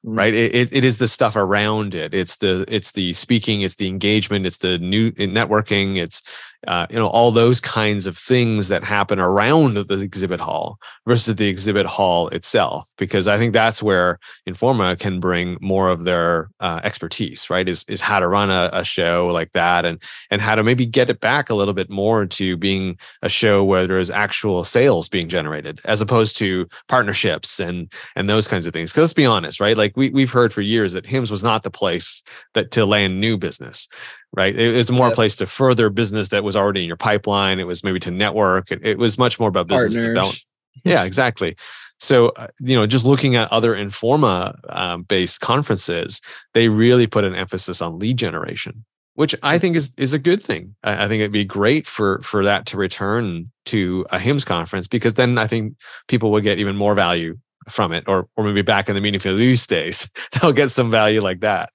mm. 0.05 0.17
right 0.17 0.33
it, 0.33 0.71
it 0.71 0.83
is 0.83 0.97
the 0.97 1.07
stuff 1.07 1.35
around 1.35 1.95
it 1.95 2.13
it's 2.13 2.37
the 2.37 2.65
it's 2.67 2.91
the 2.91 3.13
speaking 3.13 3.61
it's 3.61 3.75
the 3.75 3.87
engagement 3.87 4.45
it's 4.45 4.57
the 4.57 4.77
new 4.79 5.11
networking 5.13 5.97
it's 5.97 6.21
uh, 6.67 6.87
you 6.89 6.97
know 6.97 7.07
all 7.07 7.31
those 7.31 7.59
kinds 7.59 8.05
of 8.05 8.17
things 8.17 8.67
that 8.67 8.83
happen 8.83 9.19
around 9.19 9.77
the 9.77 9.99
exhibit 9.99 10.39
hall 10.39 10.79
versus 11.07 11.35
the 11.35 11.47
exhibit 11.47 11.85
hall 11.85 12.27
itself 12.29 12.91
because 12.97 13.27
i 13.27 13.37
think 13.37 13.53
that's 13.53 13.81
where 13.81 14.19
informa 14.47 14.97
can 14.99 15.19
bring 15.19 15.57
more 15.61 15.89
of 15.89 16.03
their 16.03 16.49
uh, 16.59 16.79
expertise 16.83 17.49
right 17.49 17.69
is 17.69 17.85
is 17.87 18.01
how 18.01 18.19
to 18.19 18.27
run 18.27 18.49
a, 18.49 18.69
a, 18.73 18.83
show 18.83 19.27
like 19.27 19.51
that 19.53 19.85
and 19.85 20.01
and 20.31 20.41
how 20.41 20.55
to 20.55 20.63
maybe 20.63 20.85
get 20.85 21.09
it 21.09 21.19
back 21.19 21.49
a 21.49 21.55
little 21.55 21.73
bit 21.73 21.89
more 21.89 22.25
to 22.25 22.55
being 22.57 22.97
a 23.21 23.29
show 23.29 23.63
where 23.63 23.87
there 23.87 23.97
is 23.97 24.09
actual 24.09 24.63
sales 24.63 25.09
being 25.09 25.27
generated 25.27 25.81
as 25.85 26.01
opposed 26.01 26.37
to 26.37 26.67
partnerships 26.87 27.59
and 27.59 27.91
and 28.15 28.29
those 28.29 28.47
kinds 28.47 28.65
of 28.65 28.73
things. 28.73 28.91
Because 28.91 29.03
let's 29.03 29.13
be 29.13 29.25
honest 29.25 29.59
right 29.59 29.77
like 29.77 29.95
we, 29.95 30.09
we've 30.09 30.31
heard 30.31 30.53
for 30.53 30.61
years 30.61 30.93
that 30.93 31.05
HIMSS 31.05 31.31
was 31.31 31.43
not 31.43 31.63
the 31.63 31.71
place 31.71 32.23
that 32.53 32.71
to 32.71 32.85
land 32.85 33.19
new 33.19 33.37
business 33.37 33.87
right? 34.35 34.55
It 34.55 34.75
was 34.75 34.91
more 34.91 35.07
yep. 35.07 35.13
a 35.13 35.15
place 35.15 35.35
to 35.37 35.45
further 35.45 35.89
business 35.89 36.29
that 36.29 36.43
was 36.43 36.55
already 36.55 36.81
in 36.81 36.87
your 36.87 36.97
pipeline. 36.97 37.59
It 37.59 37.67
was 37.67 37.83
maybe 37.83 37.99
to 38.01 38.11
network. 38.11 38.71
It, 38.71 38.85
it 38.85 38.97
was 38.97 39.17
much 39.17 39.39
more 39.39 39.49
about 39.49 39.67
business 39.67 39.95
Partners. 39.95 40.05
development. 40.05 40.45
Yeah, 40.83 41.03
exactly. 41.03 41.55
So, 41.99 42.29
uh, 42.29 42.47
you 42.59 42.75
know, 42.75 42.85
just 42.85 43.05
looking 43.05 43.35
at 43.35 43.51
other 43.51 43.73
Informa 43.73 44.59
um, 44.69 45.03
based 45.03 45.39
conferences, 45.39 46.21
they 46.53 46.69
really 46.69 47.07
put 47.07 47.23
an 47.23 47.33
emphasis 47.33 47.81
on 47.81 47.97
lead 47.97 48.17
generation, 48.17 48.83
which 49.15 49.33
I 49.41 49.57
think 49.57 49.75
is 49.75 49.95
is 49.97 50.13
a 50.13 50.19
good 50.19 50.43
thing. 50.43 50.75
I, 50.83 51.05
I 51.05 51.07
think 51.07 51.21
it'd 51.21 51.31
be 51.31 51.45
great 51.45 51.87
for 51.87 52.21
for 52.21 52.43
that 52.43 52.65
to 52.67 52.77
return 52.77 53.51
to 53.67 54.05
a 54.11 54.19
HIMSS 54.19 54.45
conference 54.45 54.87
because 54.87 55.13
then 55.13 55.37
I 55.37 55.47
think 55.47 55.75
people 56.07 56.29
will 56.29 56.41
get 56.41 56.59
even 56.59 56.75
more 56.75 56.93
value 56.93 57.37
from 57.69 57.93
it, 57.93 58.03
or 58.07 58.27
or 58.35 58.43
maybe 58.43 58.61
back 58.61 58.89
in 58.89 58.95
the 58.95 59.01
meeting 59.01 59.19
for 59.19 59.33
these 59.33 59.65
days, 59.65 60.07
they'll 60.33 60.51
get 60.51 60.71
some 60.71 60.91
value 60.91 61.21
like 61.21 61.39
that. 61.39 61.71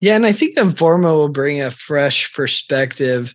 Yeah, 0.00 0.16
and 0.16 0.24
I 0.24 0.32
think 0.32 0.56
Informa 0.56 1.12
will 1.14 1.28
bring 1.28 1.60
a 1.60 1.70
fresh 1.70 2.32
perspective 2.32 3.34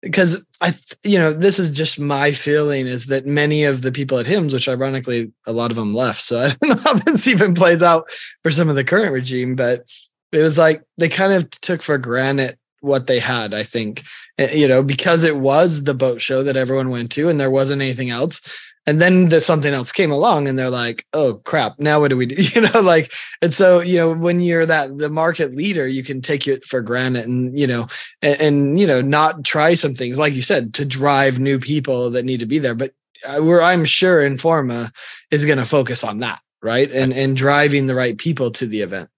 because 0.00 0.44
I, 0.60 0.74
you 1.02 1.18
know, 1.18 1.32
this 1.32 1.58
is 1.58 1.70
just 1.70 1.98
my 1.98 2.32
feeling 2.32 2.86
is 2.86 3.06
that 3.06 3.26
many 3.26 3.64
of 3.64 3.80
the 3.80 3.90
people 3.90 4.18
at 4.18 4.26
HIMSS, 4.26 4.52
which 4.52 4.68
ironically 4.68 5.32
a 5.46 5.52
lot 5.52 5.70
of 5.70 5.76
them 5.76 5.94
left, 5.94 6.22
so 6.22 6.38
I 6.44 6.48
don't 6.50 6.76
know 6.76 6.82
how 6.82 6.92
this 6.94 7.26
even 7.26 7.54
plays 7.54 7.82
out 7.82 8.04
for 8.42 8.50
some 8.50 8.68
of 8.68 8.76
the 8.76 8.84
current 8.84 9.12
regime, 9.12 9.56
but 9.56 9.84
it 10.30 10.40
was 10.40 10.58
like 10.58 10.82
they 10.98 11.08
kind 11.08 11.32
of 11.32 11.50
took 11.50 11.82
for 11.82 11.96
granted 11.98 12.58
what 12.80 13.06
they 13.06 13.18
had. 13.18 13.54
I 13.54 13.62
think, 13.62 14.04
eh, 14.38 14.52
you 14.52 14.68
know, 14.68 14.82
because 14.82 15.24
it 15.24 15.38
was 15.38 15.84
the 15.84 15.94
boat 15.94 16.20
show 16.20 16.42
that 16.42 16.56
everyone 16.56 16.90
went 16.90 17.10
to, 17.12 17.28
and 17.28 17.40
there 17.40 17.50
wasn't 17.50 17.82
anything 17.82 18.10
else 18.10 18.40
and 18.86 19.00
then 19.00 19.28
there's 19.28 19.46
something 19.46 19.72
else 19.72 19.92
came 19.92 20.10
along 20.10 20.48
and 20.48 20.58
they're 20.58 20.70
like 20.70 21.06
oh 21.12 21.34
crap. 21.44 21.78
Now 21.78 22.00
what 22.00 22.08
do 22.08 22.16
we 22.16 22.26
do? 22.26 22.42
You 22.54 22.60
know 22.62 22.80
like 22.80 23.12
and 23.42 23.52
so 23.52 23.80
you 23.80 23.98
know 23.98 24.12
when 24.12 24.40
you're 24.40 24.66
that 24.66 24.98
the 24.98 25.08
market 25.08 25.54
leader 25.54 25.86
you 25.86 26.04
can 26.04 26.20
take 26.20 26.46
it 26.46 26.64
for 26.64 26.80
granted 26.80 27.26
and 27.26 27.58
you 27.58 27.66
know 27.66 27.86
and, 28.22 28.40
and 28.40 28.78
you 28.78 28.86
know 28.86 29.00
not 29.00 29.44
try 29.44 29.74
some 29.74 29.94
things 29.94 30.18
like 30.18 30.34
you 30.34 30.42
said 30.42 30.74
to 30.74 30.84
drive 30.84 31.38
new 31.38 31.58
people 31.58 32.10
that 32.10 32.24
need 32.24 32.40
to 32.40 32.46
be 32.46 32.58
there. 32.58 32.74
But 32.74 32.92
uh, 33.26 33.40
where 33.40 33.62
i'm 33.62 33.84
sure 33.84 34.28
informa 34.28 34.92
is 35.30 35.44
going 35.44 35.56
to 35.56 35.64
focus 35.64 36.04
on 36.04 36.18
that 36.18 36.40
right. 36.64 36.90
And 36.90 37.12
and 37.12 37.36
driving 37.36 37.86
the 37.86 37.94
right 37.94 38.16
people 38.16 38.50
to 38.52 38.66
the 38.66 38.80
event 38.80 39.10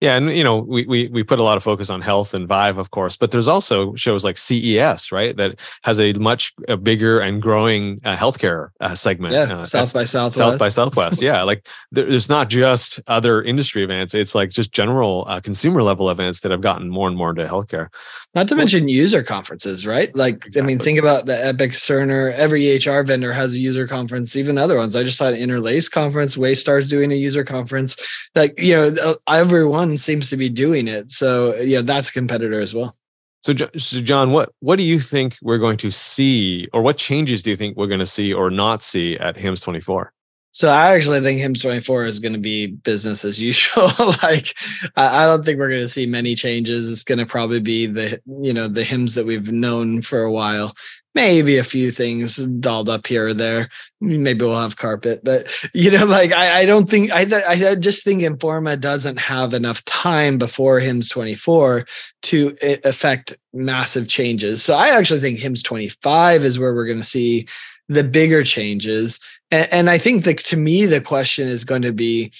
Yeah, 0.00 0.16
and 0.16 0.32
you 0.32 0.42
know, 0.42 0.60
we 0.60 0.86
we 0.86 1.08
we 1.08 1.22
put 1.22 1.40
a 1.40 1.42
lot 1.42 1.58
of 1.58 1.62
focus 1.62 1.90
on 1.90 2.00
HLTH 2.00 2.32
and 2.32 2.48
Vive, 2.48 2.78
of 2.78 2.90
course, 2.90 3.16
but 3.16 3.32
there's 3.32 3.48
also 3.48 3.94
shows 3.96 4.24
like 4.24 4.38
CES, 4.38 5.12
right, 5.12 5.36
that 5.36 5.60
has 5.84 6.00
a 6.00 6.14
much 6.14 6.54
a 6.68 6.78
bigger 6.78 7.20
and 7.20 7.42
growing 7.42 8.00
uh, 8.04 8.16
healthcare 8.16 8.70
uh, 8.80 8.94
segment. 8.94 9.34
Yeah, 9.34 9.42
uh, 9.42 9.64
South 9.66 9.92
by 9.92 10.06
Southwest. 10.06 10.38
South 10.38 10.58
by 10.58 10.70
Southwest. 10.70 11.20
yeah, 11.20 11.42
like 11.42 11.66
there's 11.92 12.30
not 12.30 12.48
just 12.48 12.98
other 13.08 13.42
industry 13.42 13.82
events; 13.82 14.14
it's 14.14 14.34
like 14.34 14.48
just 14.48 14.72
general 14.72 15.24
uh, 15.28 15.38
consumer 15.38 15.82
level 15.82 16.08
events 16.08 16.40
that 16.40 16.50
have 16.50 16.62
gotten 16.62 16.88
more 16.88 17.06
and 17.06 17.16
more 17.16 17.30
into 17.30 17.44
healthcare. 17.44 17.88
Not 18.34 18.48
to 18.48 18.54
mention 18.54 18.88
user 18.88 19.24
conferences, 19.24 19.84
right? 19.86 20.14
Like, 20.14 20.36
exactly. 20.36 20.62
I 20.62 20.64
mean, 20.64 20.78
think 20.78 20.98
about 21.00 21.26
the 21.26 21.44
Epic, 21.44 21.72
Cerner. 21.72 22.32
Every 22.32 22.62
EHR 22.62 23.04
vendor 23.04 23.32
has 23.32 23.52
a 23.52 23.58
user 23.58 23.88
conference. 23.88 24.36
Even 24.36 24.56
other 24.56 24.78
ones. 24.78 24.94
I 24.94 25.02
just 25.02 25.18
saw 25.18 25.26
an 25.26 25.34
Interlace 25.34 25.88
conference. 25.88 26.36
Waystar's 26.36 26.88
doing 26.88 27.10
a 27.10 27.16
user 27.16 27.42
conference. 27.42 27.96
Like, 28.36 28.54
you 28.56 28.74
know, 28.74 29.16
everyone 29.28 29.89
seems 29.96 30.30
to 30.30 30.36
be 30.36 30.48
doing 30.48 30.88
it. 30.88 31.10
So, 31.10 31.56
you 31.56 31.76
know, 31.76 31.82
that's 31.82 32.08
a 32.08 32.12
competitor 32.12 32.60
as 32.60 32.74
well. 32.74 32.96
So, 33.42 33.54
so, 33.54 34.00
John, 34.00 34.32
what 34.32 34.50
what 34.60 34.76
do 34.76 34.84
you 34.84 35.00
think 35.00 35.36
we're 35.42 35.58
going 35.58 35.78
to 35.78 35.90
see, 35.90 36.68
or 36.74 36.82
what 36.82 36.98
changes 36.98 37.42
do 37.42 37.50
you 37.50 37.56
think 37.56 37.76
we're 37.76 37.86
going 37.86 38.00
to 38.00 38.06
see 38.06 38.34
or 38.34 38.50
not 38.50 38.82
see 38.82 39.18
at 39.18 39.36
HIMSS 39.36 39.62
24? 39.62 40.12
So, 40.52 40.68
I 40.68 40.94
actually 40.94 41.20
think 41.20 41.40
HIMSS 41.40 41.62
24 41.62 42.04
is 42.04 42.18
going 42.18 42.34
to 42.34 42.38
be 42.38 42.66
business 42.66 43.24
as 43.24 43.40
usual. 43.40 43.90
like, 44.22 44.54
I 44.94 45.24
don't 45.24 45.42
think 45.42 45.58
we're 45.58 45.70
going 45.70 45.80
to 45.80 45.88
see 45.88 46.04
many 46.04 46.34
changes. 46.34 46.90
It's 46.90 47.04
going 47.04 47.18
to 47.18 47.24
probably 47.24 47.60
be 47.60 47.86
the 47.86 48.20
you 48.26 48.52
know 48.52 48.68
the 48.68 48.82
HIMSS 48.82 49.14
that 49.14 49.24
we've 49.24 49.50
known 49.50 50.02
for 50.02 50.22
a 50.22 50.32
while 50.32 50.74
maybe 51.14 51.58
a 51.58 51.64
few 51.64 51.90
things 51.90 52.36
dolled 52.36 52.88
up 52.88 53.06
here 53.06 53.28
or 53.28 53.34
there. 53.34 53.68
Maybe 54.00 54.44
we'll 54.44 54.60
have 54.60 54.76
carpet, 54.76 55.22
but 55.24 55.52
you 55.74 55.90
know, 55.90 56.06
like 56.06 56.32
I, 56.32 56.60
I 56.60 56.64
don't 56.64 56.88
think 56.88 57.10
I, 57.12 57.26
I 57.46 57.74
just 57.74 58.04
think 58.04 58.22
Informa 58.22 58.80
doesn't 58.80 59.18
have 59.18 59.52
enough 59.52 59.84
time 59.84 60.38
before 60.38 60.80
HIMSS 60.80 61.10
24 61.10 61.86
to 62.22 62.56
affect 62.84 63.36
massive 63.52 64.08
changes. 64.08 64.62
So 64.62 64.74
I 64.74 64.88
actually 64.88 65.20
think 65.20 65.38
HIMSS 65.38 65.64
25 65.64 66.44
is 66.44 66.58
where 66.58 66.74
we're 66.74 66.86
going 66.86 66.98
to 66.98 67.04
see 67.04 67.46
the 67.88 68.04
bigger 68.04 68.44
changes. 68.44 69.18
And, 69.50 69.72
and 69.72 69.90
I 69.90 69.98
think 69.98 70.24
that 70.24 70.38
to 70.38 70.56
me, 70.56 70.86
the 70.86 71.00
question 71.00 71.48
is 71.48 71.64
going 71.64 71.82
to 71.82 71.92
be 71.92 72.32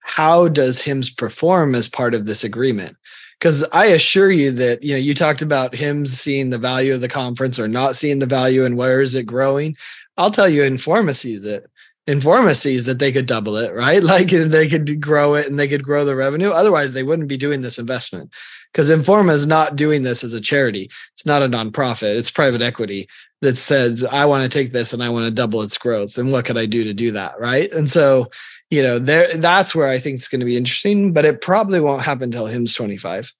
how 0.00 0.48
does 0.48 0.80
HIMSS 0.80 1.16
perform 1.16 1.74
as 1.74 1.88
part 1.88 2.14
of 2.14 2.26
this 2.26 2.44
agreement? 2.44 2.96
Because 3.38 3.64
I 3.72 3.86
assure 3.86 4.30
you 4.30 4.50
that 4.52 4.82
you 4.82 4.92
know 4.92 4.98
you 4.98 5.14
talked 5.14 5.42
about 5.42 5.72
HIMSS 5.72 6.08
seeing 6.08 6.50
the 6.50 6.58
value 6.58 6.92
of 6.92 7.00
the 7.00 7.08
conference 7.08 7.58
or 7.58 7.68
not 7.68 7.96
seeing 7.96 8.18
the 8.18 8.26
value 8.26 8.64
and 8.64 8.76
where 8.76 9.00
is 9.00 9.14
it 9.14 9.24
growing. 9.26 9.76
I'll 10.16 10.30
tell 10.30 10.48
you, 10.48 10.62
Informa 10.62 11.14
sees 11.14 11.44
it. 11.44 11.70
Informa 12.08 12.56
sees 12.56 12.86
that 12.86 12.98
they 12.98 13.12
could 13.12 13.26
double 13.26 13.56
it, 13.56 13.72
right? 13.74 14.02
Like 14.08 14.30
they 14.30 14.66
could 14.66 15.00
grow 15.00 15.34
it 15.34 15.46
and 15.46 15.58
they 15.58 15.68
could 15.68 15.84
grow 15.84 16.04
the 16.04 16.16
revenue. 16.16 16.50
Otherwise, 16.50 16.92
they 16.92 17.02
wouldn't 17.02 17.28
be 17.28 17.36
doing 17.36 17.60
this 17.60 17.78
investment 17.78 18.32
because 18.72 18.90
Informa 18.90 19.32
is 19.32 19.46
not 19.46 19.76
doing 19.76 20.02
this 20.02 20.24
as 20.24 20.32
a 20.32 20.40
charity. 20.40 20.90
It's 21.12 21.26
not 21.26 21.42
a 21.42 21.48
nonprofit. 21.48 22.16
It's 22.16 22.30
private 22.30 22.62
equity 22.62 23.08
that 23.40 23.56
says, 23.56 24.04
I 24.04 24.24
want 24.24 24.42
to 24.42 24.48
take 24.48 24.72
this 24.72 24.92
and 24.92 25.02
I 25.02 25.10
want 25.10 25.26
to 25.26 25.30
double 25.30 25.62
its 25.62 25.78
growth. 25.78 26.18
And 26.18 26.32
what 26.32 26.44
could 26.44 26.58
I 26.58 26.66
do 26.66 26.82
to 26.84 26.94
do 26.94 27.12
that? 27.12 27.38
Right. 27.38 27.70
And 27.72 27.88
so 27.88 28.30
you 28.70 28.82
know, 28.82 28.98
there 28.98 29.34
that's 29.36 29.74
where 29.74 29.88
I 29.88 29.98
think 29.98 30.16
it's 30.16 30.28
going 30.28 30.40
to 30.40 30.46
be 30.46 30.56
interesting, 30.56 31.12
but 31.12 31.24
it 31.24 31.40
probably 31.40 31.80
won't 31.80 32.02
happen 32.02 32.24
until 32.24 32.46
HIMSS 32.46 32.76
25. 32.76 33.32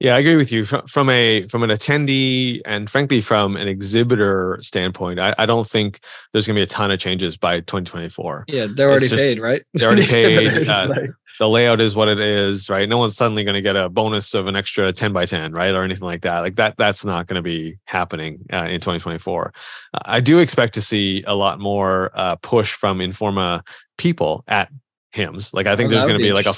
Yeah, 0.00 0.16
I 0.16 0.18
agree 0.18 0.36
with 0.36 0.52
you. 0.52 0.64
From 0.64 1.08
a 1.08 1.46
from 1.48 1.62
an 1.62 1.70
attendee 1.70 2.60
and 2.66 2.90
frankly 2.90 3.20
from 3.20 3.56
an 3.56 3.68
exhibitor 3.68 4.58
standpoint, 4.60 5.20
I, 5.20 5.34
I 5.38 5.46
don't 5.46 5.66
think 5.66 6.00
there's 6.32 6.46
going 6.46 6.56
to 6.56 6.58
be 6.58 6.64
a 6.64 6.66
ton 6.66 6.90
of 6.90 6.98
changes 6.98 7.36
by 7.36 7.60
2024. 7.60 8.44
Yeah, 8.48 8.66
they're 8.68 8.90
already 8.90 9.08
just, 9.08 9.22
paid, 9.22 9.40
right? 9.40 9.62
They're 9.72 9.88
already 9.88 10.06
paid. 10.06 10.68
uh, 10.68 10.88
like... 10.90 11.10
The 11.40 11.48
layout 11.48 11.80
is 11.80 11.96
what 11.96 12.08
it 12.08 12.20
is, 12.20 12.68
right? 12.70 12.88
No 12.88 12.98
one's 12.98 13.16
suddenly 13.16 13.44
going 13.44 13.54
to 13.54 13.60
get 13.60 13.76
a 13.76 13.88
bonus 13.88 14.34
of 14.34 14.46
an 14.46 14.54
extra 14.54 14.92
10 14.92 15.12
by 15.12 15.26
10, 15.26 15.52
right, 15.52 15.74
or 15.74 15.82
anything 15.82 16.04
like 16.04 16.22
that. 16.22 16.40
Like 16.40 16.56
that, 16.56 16.76
that's 16.76 17.04
not 17.04 17.26
going 17.26 17.36
to 17.36 17.42
be 17.42 17.76
happening 17.86 18.38
uh, 18.52 18.66
in 18.68 18.80
2024. 18.80 19.52
Uh, 19.92 19.98
I 20.04 20.20
do 20.20 20.38
expect 20.38 20.74
to 20.74 20.82
see 20.82 21.24
a 21.26 21.34
lot 21.34 21.58
more 21.58 22.10
uh, 22.14 22.36
push 22.36 22.72
from 22.72 23.00
Informa 23.00 23.66
people 23.98 24.44
at 24.46 24.70
HIMSS. 25.12 25.52
Like 25.52 25.66
I 25.66 25.76
think 25.76 25.88
oh, 25.88 25.90
there's 25.90 26.04
going 26.04 26.18
to 26.18 26.22
be 26.22 26.32
like 26.32 26.46
a 26.46 26.54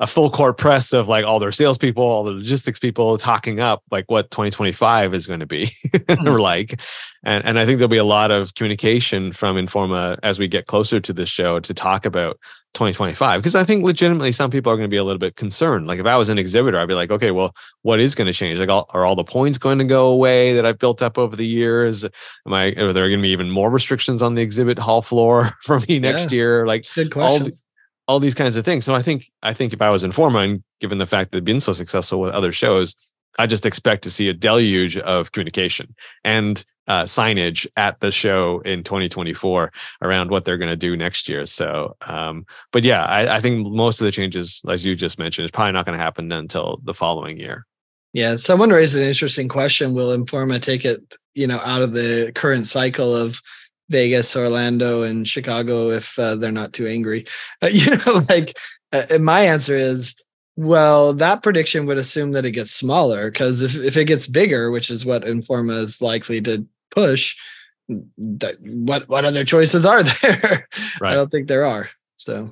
a 0.00 0.06
full 0.06 0.30
court 0.30 0.56
press 0.56 0.92
of 0.94 1.08
like 1.08 1.26
all 1.26 1.38
their 1.38 1.52
salespeople, 1.52 2.02
all 2.02 2.24
the 2.24 2.30
logistics 2.30 2.78
people 2.78 3.18
talking 3.18 3.60
up 3.60 3.82
like 3.90 4.06
what 4.08 4.30
2025 4.30 5.12
is 5.12 5.26
going 5.26 5.40
to 5.40 5.46
be 5.46 5.66
mm-hmm. 5.86 6.26
like. 6.26 6.80
And, 7.22 7.44
and 7.44 7.58
I 7.58 7.66
think 7.66 7.78
there'll 7.78 7.88
be 7.88 7.98
a 7.98 8.04
lot 8.04 8.30
of 8.30 8.54
communication 8.54 9.32
from 9.32 9.56
Informa 9.56 10.18
as 10.22 10.38
we 10.38 10.48
get 10.48 10.66
closer 10.66 11.00
to 11.00 11.12
this 11.12 11.28
show 11.28 11.60
to 11.60 11.74
talk 11.74 12.06
about 12.06 12.38
2025. 12.72 13.40
Because 13.40 13.54
I 13.54 13.62
think 13.62 13.84
legitimately 13.84 14.32
some 14.32 14.50
people 14.50 14.72
are 14.72 14.76
going 14.76 14.88
to 14.88 14.92
be 14.92 14.96
a 14.96 15.04
little 15.04 15.18
bit 15.18 15.36
concerned. 15.36 15.86
Like 15.86 15.98
if 15.98 16.06
I 16.06 16.16
was 16.16 16.30
an 16.30 16.38
exhibitor, 16.38 16.78
I'd 16.78 16.88
be 16.88 16.94
like, 16.94 17.10
okay, 17.10 17.30
well, 17.30 17.54
what 17.82 18.00
is 18.00 18.14
going 18.14 18.26
to 18.26 18.32
change? 18.32 18.58
Like, 18.58 18.70
all, 18.70 18.86
are 18.90 19.04
all 19.04 19.16
the 19.16 19.24
points 19.24 19.58
going 19.58 19.78
to 19.78 19.84
go 19.84 20.06
away 20.06 20.54
that 20.54 20.64
I've 20.64 20.78
built 20.78 21.02
up 21.02 21.18
over 21.18 21.36
the 21.36 21.46
years? 21.46 22.04
Am 22.04 22.54
I, 22.54 22.72
are 22.78 22.94
there 22.94 23.08
going 23.08 23.18
to 23.18 23.22
be 23.22 23.28
even 23.28 23.50
more 23.50 23.68
restrictions 23.68 24.22
on 24.22 24.34
the 24.34 24.40
exhibit 24.40 24.78
hall 24.78 25.02
floor 25.02 25.50
for 25.62 25.80
me 25.80 25.98
next 25.98 26.32
yeah. 26.32 26.36
year? 26.36 26.66
Like 26.66 26.86
good 26.94 27.12
questions. 27.12 27.66
All, 27.66 27.69
all 28.08 28.20
these 28.20 28.34
kinds 28.34 28.56
of 28.56 28.64
things. 28.64 28.84
So 28.84 28.94
I 28.94 29.02
think 29.02 29.30
I 29.42 29.52
think 29.52 29.72
if 29.72 29.82
I 29.82 29.90
was 29.90 30.02
Informa 30.02 30.44
and 30.44 30.64
given 30.80 30.98
the 30.98 31.06
fact 31.06 31.30
that 31.30 31.38
they've 31.38 31.44
been 31.44 31.60
so 31.60 31.72
successful 31.72 32.20
with 32.20 32.32
other 32.32 32.52
shows, 32.52 32.94
I 33.38 33.46
just 33.46 33.66
expect 33.66 34.02
to 34.04 34.10
see 34.10 34.28
a 34.28 34.34
deluge 34.34 34.98
of 34.98 35.32
communication 35.32 35.94
and 36.24 36.64
uh, 36.88 37.04
signage 37.04 37.68
at 37.76 38.00
the 38.00 38.10
show 38.10 38.60
in 38.60 38.82
2024 38.82 39.70
around 40.02 40.30
what 40.30 40.44
they're 40.44 40.58
going 40.58 40.70
to 40.70 40.76
do 40.76 40.96
next 40.96 41.28
year. 41.28 41.46
So, 41.46 41.96
um, 42.00 42.44
but 42.72 42.82
yeah, 42.82 43.04
I, 43.04 43.36
I, 43.36 43.40
think 43.40 43.64
most 43.64 44.00
of 44.00 44.06
the 44.06 44.10
changes, 44.10 44.60
as 44.68 44.84
you 44.84 44.96
just 44.96 45.16
mentioned, 45.16 45.44
is 45.44 45.52
probably 45.52 45.70
not 45.70 45.86
going 45.86 45.96
to 45.96 46.02
happen 46.02 46.32
until 46.32 46.80
the 46.82 46.94
following 46.94 47.38
year. 47.38 47.64
Yeah, 48.12 48.34
someone 48.34 48.70
raised 48.70 48.96
an 48.96 49.02
interesting 49.02 49.46
question: 49.46 49.94
Will 49.94 50.16
Informa 50.16 50.60
take 50.60 50.84
it, 50.84 51.16
you 51.34 51.46
know, 51.46 51.60
out 51.64 51.82
of 51.82 51.92
the 51.92 52.32
current 52.34 52.66
cycle 52.66 53.14
of 53.14 53.40
Vegas, 53.90 54.34
Orlando, 54.34 55.02
and 55.02 55.28
Chicago 55.28 55.90
if 55.90 56.18
uh, 56.18 56.36
they're 56.36 56.52
not 56.52 56.72
too 56.72 56.86
angry. 56.86 57.26
Uh, 57.62 57.66
you 57.72 57.96
know, 57.96 58.22
like 58.28 58.56
uh, 58.92 59.18
my 59.18 59.42
answer 59.42 59.74
is, 59.74 60.14
well, 60.56 61.12
that 61.14 61.42
prediction 61.42 61.86
would 61.86 61.98
assume 61.98 62.32
that 62.32 62.44
it 62.44 62.52
gets 62.52 62.70
smaller 62.70 63.30
because 63.30 63.62
if, 63.62 63.76
if 63.76 63.96
it 63.96 64.04
gets 64.06 64.26
bigger, 64.26 64.70
which 64.70 64.90
is 64.90 65.04
what 65.04 65.24
Informa 65.24 65.80
is 65.80 66.02
likely 66.02 66.40
to 66.42 66.66
push, 66.90 67.36
that, 68.18 68.56
what 68.60 69.08
what 69.08 69.24
other 69.24 69.44
choices 69.44 69.84
are 69.84 70.02
there? 70.22 70.68
Right. 71.00 71.12
I 71.12 71.14
don't 71.14 71.30
think 71.30 71.48
there 71.48 71.66
are. 71.66 71.88
So 72.18 72.50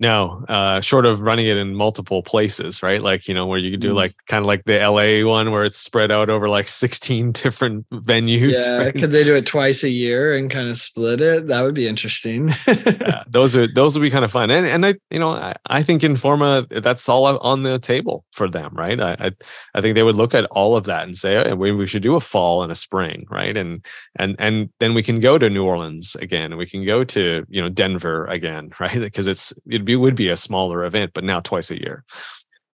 no, 0.00 0.44
uh, 0.48 0.80
short 0.80 1.06
of 1.06 1.22
running 1.22 1.46
it 1.46 1.56
in 1.56 1.74
multiple 1.74 2.22
places, 2.22 2.82
right? 2.82 3.00
Like, 3.00 3.28
you 3.28 3.34
know, 3.34 3.46
where 3.46 3.58
you 3.58 3.70
could 3.70 3.80
do 3.80 3.92
mm. 3.92 3.96
like 3.96 4.14
kind 4.26 4.42
of 4.42 4.46
like 4.46 4.64
the 4.64 4.78
LA 4.78 5.28
one 5.28 5.52
where 5.52 5.64
it's 5.64 5.78
spread 5.78 6.10
out 6.10 6.28
over 6.28 6.48
like 6.48 6.66
16 6.66 7.32
different 7.32 7.88
venues. 7.90 8.54
Yeah. 8.54 8.76
Right? 8.76 8.94
Could 8.94 9.12
they 9.12 9.22
do 9.22 9.36
it 9.36 9.46
twice 9.46 9.84
a 9.84 9.88
year 9.88 10.36
and 10.36 10.50
kind 10.50 10.68
of 10.68 10.78
split 10.78 11.20
it? 11.20 11.46
That 11.46 11.62
would 11.62 11.76
be 11.76 11.86
interesting. 11.86 12.52
yeah, 12.66 13.22
those 13.28 13.54
are, 13.54 13.72
those 13.72 13.96
would 13.96 14.02
be 14.02 14.10
kind 14.10 14.24
of 14.24 14.32
fun. 14.32 14.50
And, 14.50 14.66
and 14.66 14.84
I, 14.84 14.94
you 15.10 15.20
know, 15.20 15.30
I, 15.30 15.54
I 15.66 15.82
think 15.84 16.02
Informa, 16.02 16.82
that's 16.82 17.08
all 17.08 17.38
on 17.38 17.62
the 17.62 17.78
table 17.78 18.24
for 18.32 18.48
them, 18.48 18.74
right? 18.74 19.00
I, 19.00 19.16
I, 19.20 19.30
I 19.74 19.80
think 19.80 19.94
they 19.94 20.02
would 20.02 20.16
look 20.16 20.34
at 20.34 20.46
all 20.46 20.76
of 20.76 20.84
that 20.84 21.04
and 21.06 21.16
say, 21.16 21.50
oh, 21.50 21.54
we, 21.54 21.70
we 21.70 21.86
should 21.86 22.02
do 22.02 22.16
a 22.16 22.20
fall 22.20 22.64
and 22.64 22.72
a 22.72 22.76
spring, 22.76 23.26
right? 23.30 23.56
And, 23.56 23.84
and, 24.16 24.34
and 24.40 24.70
then 24.80 24.92
we 24.92 25.04
can 25.04 25.20
go 25.20 25.38
to 25.38 25.48
New 25.48 25.64
Orleans 25.64 26.16
again, 26.16 26.46
and 26.46 26.58
we 26.58 26.66
can 26.66 26.84
go 26.84 27.04
to, 27.04 27.46
you 27.48 27.62
know, 27.62 27.68
Denver 27.68 28.26
again, 28.26 28.72
right? 28.80 28.98
Because 28.98 29.28
it's, 29.28 29.52
it 29.70 29.83
be 29.84 29.96
would 29.96 30.14
be 30.14 30.28
a 30.28 30.36
smaller 30.36 30.84
event, 30.84 31.12
but 31.14 31.24
now 31.24 31.40
twice 31.40 31.70
a 31.70 31.80
year. 31.80 32.04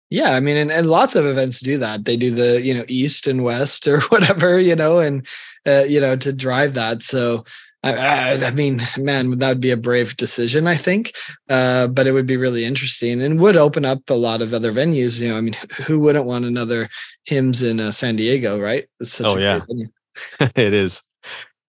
Yeah, 0.09 0.33
I 0.33 0.41
mean, 0.41 0.57
and, 0.57 0.71
and 0.71 0.89
lots 0.89 1.17
of 1.17 1.27
events 1.27 1.59
do 1.59 1.79
that. 1.79 2.05
They 2.05 2.17
do 2.17 2.31
the 2.31 2.63
you 2.63 2.73
know 2.73 2.85
east 2.89 3.27
and 3.27 3.43
west 3.43 3.89
or 3.89 4.01
whatever, 4.09 4.59
you 4.59 4.77
know, 4.77 4.99
and 4.99 5.27
uh, 5.67 5.85
you 5.89 6.01
know 6.01 6.17
to 6.17 6.33
drive 6.33 6.75
that. 6.75 7.03
So 7.03 7.45
I, 7.83 7.93
I, 7.93 8.47
I, 8.47 8.51
mean, 8.51 8.83
man, 8.97 9.39
that 9.39 9.49
would 9.49 9.61
be 9.61 9.71
a 9.71 9.77
brave 9.77 10.17
decision, 10.17 10.67
I 10.67 10.77
think. 10.77 11.13
Uh, 11.49 11.87
but 11.89 12.07
it 12.07 12.13
would 12.13 12.27
be 12.27 12.37
really 12.37 12.65
interesting 12.65 13.23
and 13.23 13.39
would 13.41 13.57
open 13.57 13.85
up 13.85 14.09
a 14.11 14.15
lot 14.15 14.43
of 14.43 14.53
other 14.55 14.73
venues. 14.73 15.21
You 15.21 15.29
know, 15.29 15.37
I 15.37 15.41
mean, 15.41 15.55
who 15.85 16.01
wouldn't 16.01 16.25
want 16.25 16.45
another 16.45 16.89
HIMSS 17.29 17.63
in 17.63 17.81
uh, 17.81 17.93
San 17.93 18.17
Diego, 18.17 18.61
right? 18.61 18.87
oh 19.21 19.39
yeah, 19.39 19.61
it 20.41 20.73
is. 20.73 21.03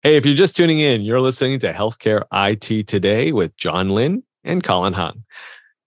Hey, 0.03 0.17
if 0.17 0.27
you're 0.27 0.35
just 0.35 0.55
tuning 0.55 0.81
in, 0.81 1.01
you're 1.01 1.21
listening 1.21 1.59
to 1.61 1.73
Healthcare 1.73 2.23
IT 2.33 2.87
Today 2.87 3.33
with 3.33 3.57
John 3.57 3.89
Lynn 3.89 4.23
and 4.45 4.63
Colin 4.63 4.93
Hung. 4.93 5.25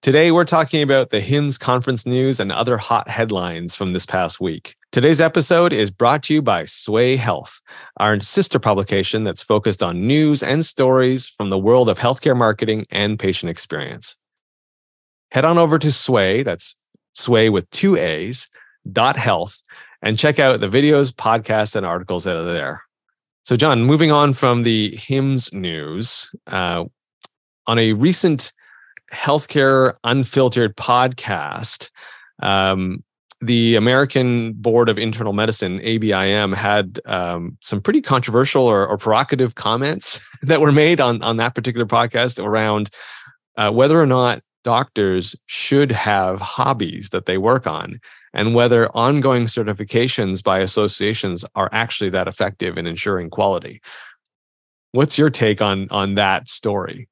Today, 0.01 0.31
we're 0.31 0.45
talking 0.45 0.81
about 0.81 1.09
the 1.09 1.21
HIMSS 1.21 1.59
conference 1.59 2.05
news 2.05 2.39
and 2.39 2.51
other 2.51 2.77
hot 2.77 3.09
headlines 3.09 3.75
from 3.75 3.93
this 3.93 4.05
past 4.05 4.39
week. 4.39 4.75
Today's 4.91 5.19
episode 5.19 5.73
is 5.73 5.91
brought 5.91 6.23
to 6.23 6.33
you 6.33 6.41
by 6.41 6.63
Swaay 6.63 7.17
Health, 7.17 7.59
our 7.97 8.19
sister 8.19 8.59
publication 8.59 9.23
that's 9.23 9.43
focused 9.43 9.83
on 9.83 10.07
news 10.07 10.41
and 10.41 10.63
stories 10.63 11.27
from 11.27 11.49
the 11.49 11.57
world 11.57 11.89
of 11.89 11.99
healthcare 11.99 12.37
marketing 12.37 12.85
and 12.89 13.19
patient 13.19 13.49
experience. 13.49 14.15
Head 15.31 15.45
on 15.45 15.57
over 15.57 15.77
to 15.77 15.87
Swaay, 15.87 16.43
that's 16.43 16.77
Swaay 17.17 17.51
with 17.51 17.69
two 17.71 17.95
A's, 17.97 18.47
dot 18.89 19.17
health, 19.17 19.61
and 20.01 20.17
check 20.17 20.39
out 20.39 20.59
the 20.59 20.69
videos, 20.69 21.11
podcasts, 21.11 21.75
and 21.75 21.85
articles 21.85 22.23
that 22.23 22.37
are 22.37 22.43
there. 22.43 22.83
So, 23.43 23.57
John, 23.57 23.83
moving 23.83 24.11
on 24.11 24.33
from 24.33 24.63
the 24.63 24.91
HIMSS 24.97 25.53
news, 25.53 26.29
uh, 26.47 26.85
on 27.67 27.77
a 27.77 27.93
recent 27.93 28.51
healthcare 29.13 29.95
unfiltered 30.03 30.75
podcast, 30.75 31.89
Um, 32.41 33.03
the 33.39 33.75
American 33.75 34.53
Board 34.53 34.89
of 34.89 34.97
Internal 34.97 35.33
Medicine, 35.33 35.79
ABIM, 35.81 36.55
had 36.55 36.99
um, 37.05 37.57
some 37.61 37.81
pretty 37.81 38.01
controversial 38.01 38.63
or, 38.63 38.87
or, 38.87 38.97
provocative 38.97 39.53
comments 39.53 40.19
that 40.41 40.59
were 40.59 40.71
made 40.71 40.99
on, 40.99 41.21
on 41.21 41.37
that 41.37 41.53
particular 41.53 41.85
podcast 41.85 42.43
around 42.43 42.89
uh, 43.57 43.71
whether 43.71 44.01
or 44.01 44.07
not 44.07 44.41
doctors 44.63 45.35
should 45.45 45.91
have 45.91 46.41
hobbies 46.41 47.09
that 47.09 47.25
they 47.25 47.37
work 47.37 47.67
on 47.67 47.99
and 48.33 48.53
whether 48.53 48.89
ongoing 48.95 49.43
certifications 49.43 50.43
by 50.43 50.59
associations 50.59 51.45
are 51.55 51.69
actually 51.71 52.09
that 52.09 52.27
effective 52.27 52.77
in 52.77 52.85
ensuring 52.85 53.29
quality. 53.29 53.81
What's 54.91 55.17
your 55.17 55.29
take 55.29 55.61
on, 55.61 55.87
on 55.89 56.15
that 56.15 56.49
story? 56.49 57.07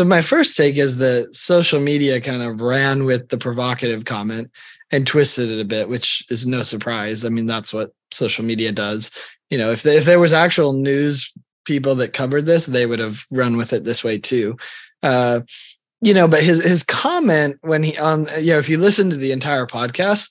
So 0.00 0.06
my 0.06 0.22
first 0.22 0.56
take 0.56 0.78
is 0.78 0.96
that 0.96 1.36
social 1.36 1.78
media 1.78 2.22
kind 2.22 2.40
of 2.40 2.62
ran 2.62 3.04
with 3.04 3.28
the 3.28 3.36
provocative 3.36 4.06
comment 4.06 4.50
and 4.90 5.06
twisted 5.06 5.50
it 5.50 5.60
a 5.60 5.64
bit, 5.66 5.90
which 5.90 6.24
is 6.30 6.46
no 6.46 6.62
surprise. 6.62 7.22
I 7.22 7.28
mean, 7.28 7.44
that's 7.44 7.70
what 7.70 7.90
social 8.10 8.42
media 8.42 8.72
does. 8.72 9.10
You 9.50 9.58
know, 9.58 9.72
if 9.72 9.84
if 9.84 10.06
there 10.06 10.18
was 10.18 10.32
actual 10.32 10.72
news 10.72 11.30
people 11.66 11.96
that 11.96 12.14
covered 12.14 12.46
this, 12.46 12.64
they 12.64 12.86
would 12.86 12.98
have 12.98 13.26
run 13.30 13.58
with 13.58 13.74
it 13.74 13.84
this 13.84 14.02
way 14.02 14.16
too. 14.16 14.56
Uh, 15.02 15.40
you 16.00 16.14
know, 16.14 16.26
but 16.26 16.42
his 16.42 16.64
his 16.64 16.82
comment 16.82 17.58
when 17.60 17.82
he 17.82 17.98
on 17.98 18.26
you 18.38 18.54
know, 18.54 18.58
if 18.58 18.70
you 18.70 18.78
listen 18.78 19.10
to 19.10 19.16
the 19.16 19.32
entire 19.32 19.66
podcast, 19.66 20.30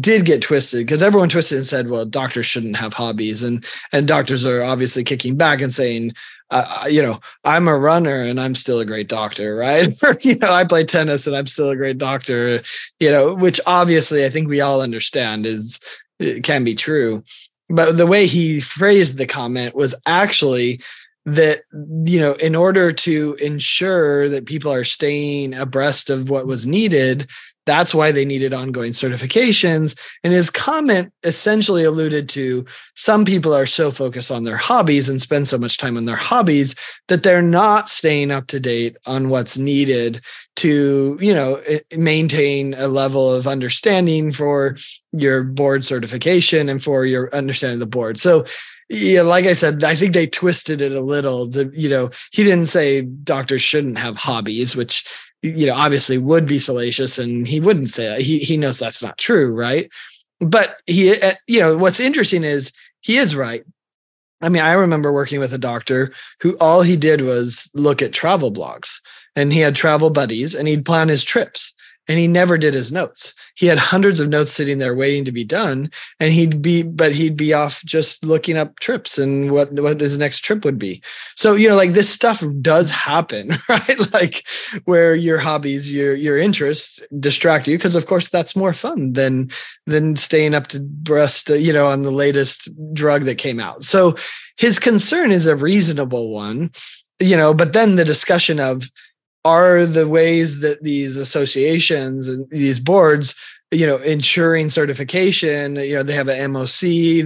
did 0.00 0.24
get 0.24 0.42
twisted 0.42 0.86
because 0.86 1.02
everyone 1.02 1.28
twisted 1.28 1.58
and 1.58 1.66
said, 1.66 1.88
well, 1.88 2.04
doctors 2.04 2.46
shouldn't 2.46 2.76
have 2.76 2.92
hobbies, 2.92 3.42
and 3.42 3.64
and 3.92 4.08
doctors 4.08 4.44
are 4.44 4.62
obviously 4.62 5.04
kicking 5.04 5.36
back 5.36 5.60
and 5.60 5.72
saying, 5.72 6.12
uh, 6.50 6.86
you 6.88 7.02
know, 7.02 7.18
I'm 7.44 7.66
a 7.66 7.76
runner 7.76 8.22
and 8.22 8.40
I'm 8.40 8.54
still 8.54 8.78
a 8.78 8.84
great 8.84 9.08
doctor, 9.08 9.56
right? 9.56 9.92
you 10.24 10.36
know, 10.36 10.52
I 10.52 10.64
play 10.64 10.84
tennis 10.84 11.26
and 11.26 11.34
I'm 11.34 11.46
still 11.46 11.70
a 11.70 11.76
great 11.76 11.98
doctor, 11.98 12.62
you 13.00 13.10
know, 13.10 13.34
which 13.34 13.60
obviously 13.66 14.24
I 14.24 14.30
think 14.30 14.48
we 14.48 14.60
all 14.60 14.80
understand 14.80 15.46
is 15.46 15.80
it 16.18 16.44
can 16.44 16.62
be 16.62 16.74
true. 16.74 17.24
But 17.68 17.96
the 17.96 18.06
way 18.06 18.26
he 18.26 18.60
phrased 18.60 19.16
the 19.16 19.26
comment 19.26 19.74
was 19.74 19.94
actually 20.06 20.82
that 21.24 21.60
you 22.04 22.18
know 22.18 22.32
in 22.34 22.56
order 22.56 22.92
to 22.92 23.36
ensure 23.40 24.28
that 24.28 24.44
people 24.44 24.72
are 24.72 24.82
staying 24.82 25.54
abreast 25.54 26.10
of 26.10 26.28
what 26.28 26.48
was 26.48 26.66
needed 26.66 27.28
that's 27.64 27.94
why 27.94 28.10
they 28.10 28.24
needed 28.24 28.52
ongoing 28.52 28.92
certifications. 28.92 29.98
And 30.24 30.32
his 30.32 30.50
comment 30.50 31.12
essentially 31.22 31.84
alluded 31.84 32.28
to 32.30 32.64
some 32.94 33.24
people 33.24 33.54
are 33.54 33.66
so 33.66 33.90
focused 33.90 34.30
on 34.30 34.44
their 34.44 34.56
hobbies 34.56 35.08
and 35.08 35.20
spend 35.20 35.48
so 35.48 35.58
much 35.58 35.78
time 35.78 35.96
on 35.96 36.04
their 36.04 36.16
hobbies 36.16 36.74
that 37.08 37.22
they're 37.22 37.42
not 37.42 37.88
staying 37.88 38.30
up 38.30 38.48
to 38.48 38.58
date 38.58 38.96
on 39.06 39.28
what's 39.28 39.56
needed 39.56 40.20
to, 40.56 41.18
you 41.20 41.32
know, 41.32 41.56
eh, 41.66 41.80
maintain 41.96 42.74
a 42.74 42.88
level 42.88 43.32
of 43.32 43.46
understanding 43.46 44.32
for 44.32 44.76
your 45.12 45.44
board 45.44 45.84
certification 45.84 46.68
and 46.68 46.82
for 46.82 47.06
your 47.06 47.34
understanding 47.34 47.74
of 47.74 47.80
the 47.80 47.86
board. 47.86 48.18
So 48.18 48.44
yeah, 48.88 49.22
like 49.22 49.46
I 49.46 49.52
said, 49.52 49.84
I 49.84 49.96
think 49.96 50.12
they 50.12 50.26
twisted 50.26 50.80
it 50.80 50.92
a 50.92 51.00
little. 51.00 51.46
The, 51.46 51.70
you 51.74 51.88
know, 51.88 52.10
he 52.30 52.44
didn't 52.44 52.66
say 52.66 53.02
doctors 53.02 53.62
shouldn't 53.62 53.98
have 53.98 54.16
hobbies, 54.16 54.76
which 54.76 55.04
you 55.42 55.66
know 55.66 55.74
obviously 55.74 56.18
would 56.18 56.46
be 56.46 56.58
salacious 56.58 57.18
and 57.18 57.46
he 57.46 57.60
wouldn't 57.60 57.88
say 57.88 58.06
that. 58.06 58.20
he 58.20 58.38
he 58.38 58.56
knows 58.56 58.78
that's 58.78 59.02
not 59.02 59.18
true 59.18 59.52
right 59.52 59.90
but 60.40 60.76
he 60.86 61.20
uh, 61.20 61.34
you 61.46 61.60
know 61.60 61.76
what's 61.76 62.00
interesting 62.00 62.44
is 62.44 62.72
he 63.00 63.18
is 63.18 63.34
right 63.34 63.64
i 64.40 64.48
mean 64.48 64.62
i 64.62 64.72
remember 64.72 65.12
working 65.12 65.40
with 65.40 65.52
a 65.52 65.58
doctor 65.58 66.12
who 66.40 66.56
all 66.58 66.82
he 66.82 66.96
did 66.96 67.22
was 67.22 67.68
look 67.74 68.00
at 68.00 68.12
travel 68.12 68.52
blogs 68.52 69.00
and 69.34 69.52
he 69.52 69.60
had 69.60 69.74
travel 69.74 70.10
buddies 70.10 70.54
and 70.54 70.68
he'd 70.68 70.84
plan 70.84 71.08
his 71.08 71.24
trips 71.24 71.74
and 72.08 72.18
he 72.18 72.26
never 72.26 72.58
did 72.58 72.74
his 72.74 72.90
notes. 72.90 73.32
He 73.54 73.66
had 73.66 73.78
hundreds 73.78 74.18
of 74.18 74.28
notes 74.28 74.50
sitting 74.50 74.78
there 74.78 74.94
waiting 74.94 75.24
to 75.24 75.32
be 75.32 75.44
done, 75.44 75.90
and 76.18 76.32
he'd 76.32 76.60
be, 76.60 76.82
but 76.82 77.12
he'd 77.12 77.36
be 77.36 77.52
off 77.52 77.82
just 77.84 78.24
looking 78.24 78.56
up 78.56 78.78
trips 78.80 79.18
and 79.18 79.50
what 79.52 79.72
what 79.72 80.00
his 80.00 80.18
next 80.18 80.40
trip 80.40 80.64
would 80.64 80.78
be. 80.78 81.02
So 81.36 81.54
you 81.54 81.68
know, 81.68 81.76
like 81.76 81.92
this 81.92 82.08
stuff 82.08 82.42
does 82.60 82.90
happen, 82.90 83.56
right? 83.68 84.12
Like 84.12 84.46
where 84.84 85.14
your 85.14 85.38
hobbies, 85.38 85.92
your 85.92 86.14
your 86.14 86.38
interests 86.38 87.00
distract 87.20 87.68
you, 87.68 87.76
because 87.76 87.94
of 87.94 88.06
course 88.06 88.28
that's 88.28 88.56
more 88.56 88.72
fun 88.72 89.12
than 89.12 89.50
than 89.86 90.16
staying 90.16 90.54
up 90.54 90.68
to 90.68 90.80
breast, 90.80 91.50
uh, 91.50 91.54
you 91.54 91.72
know, 91.72 91.86
on 91.86 92.02
the 92.02 92.10
latest 92.10 92.68
drug 92.94 93.22
that 93.22 93.38
came 93.38 93.60
out. 93.60 93.84
So 93.84 94.16
his 94.56 94.78
concern 94.78 95.30
is 95.30 95.46
a 95.46 95.56
reasonable 95.56 96.30
one, 96.30 96.70
you 97.20 97.36
know, 97.36 97.54
but 97.54 97.72
then 97.72 97.96
the 97.96 98.04
discussion 98.04 98.58
of 98.58 98.90
are 99.44 99.84
the 99.86 100.08
ways 100.08 100.60
that 100.60 100.82
these 100.82 101.16
associations 101.16 102.28
and 102.28 102.48
these 102.50 102.78
boards 102.78 103.34
you 103.72 103.86
know 103.86 103.96
ensuring 103.98 104.70
certification 104.70 105.76
you 105.76 105.94
know 105.94 106.02
they 106.02 106.14
have 106.14 106.28
an 106.28 106.52
moc 106.52 106.68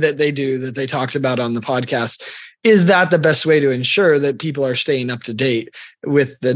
that 0.01 0.17
they 0.17 0.31
do 0.31 0.59
that 0.59 0.75
they 0.75 0.87
talked 0.87 1.15
about 1.15 1.39
on 1.39 1.53
the 1.53 1.61
podcast. 1.61 2.23
Is 2.65 2.87
that 2.87 3.11
the 3.11 3.19
best 3.19 3.47
way 3.47 3.61
to 3.61 3.71
ensure 3.71 4.19
that 4.19 4.41
people 4.41 4.67
are 4.67 4.75
staying 4.75 5.09
up 5.09 5.23
to 5.25 5.35
date 5.35 5.73
with 6.05 6.41
the 6.41 6.55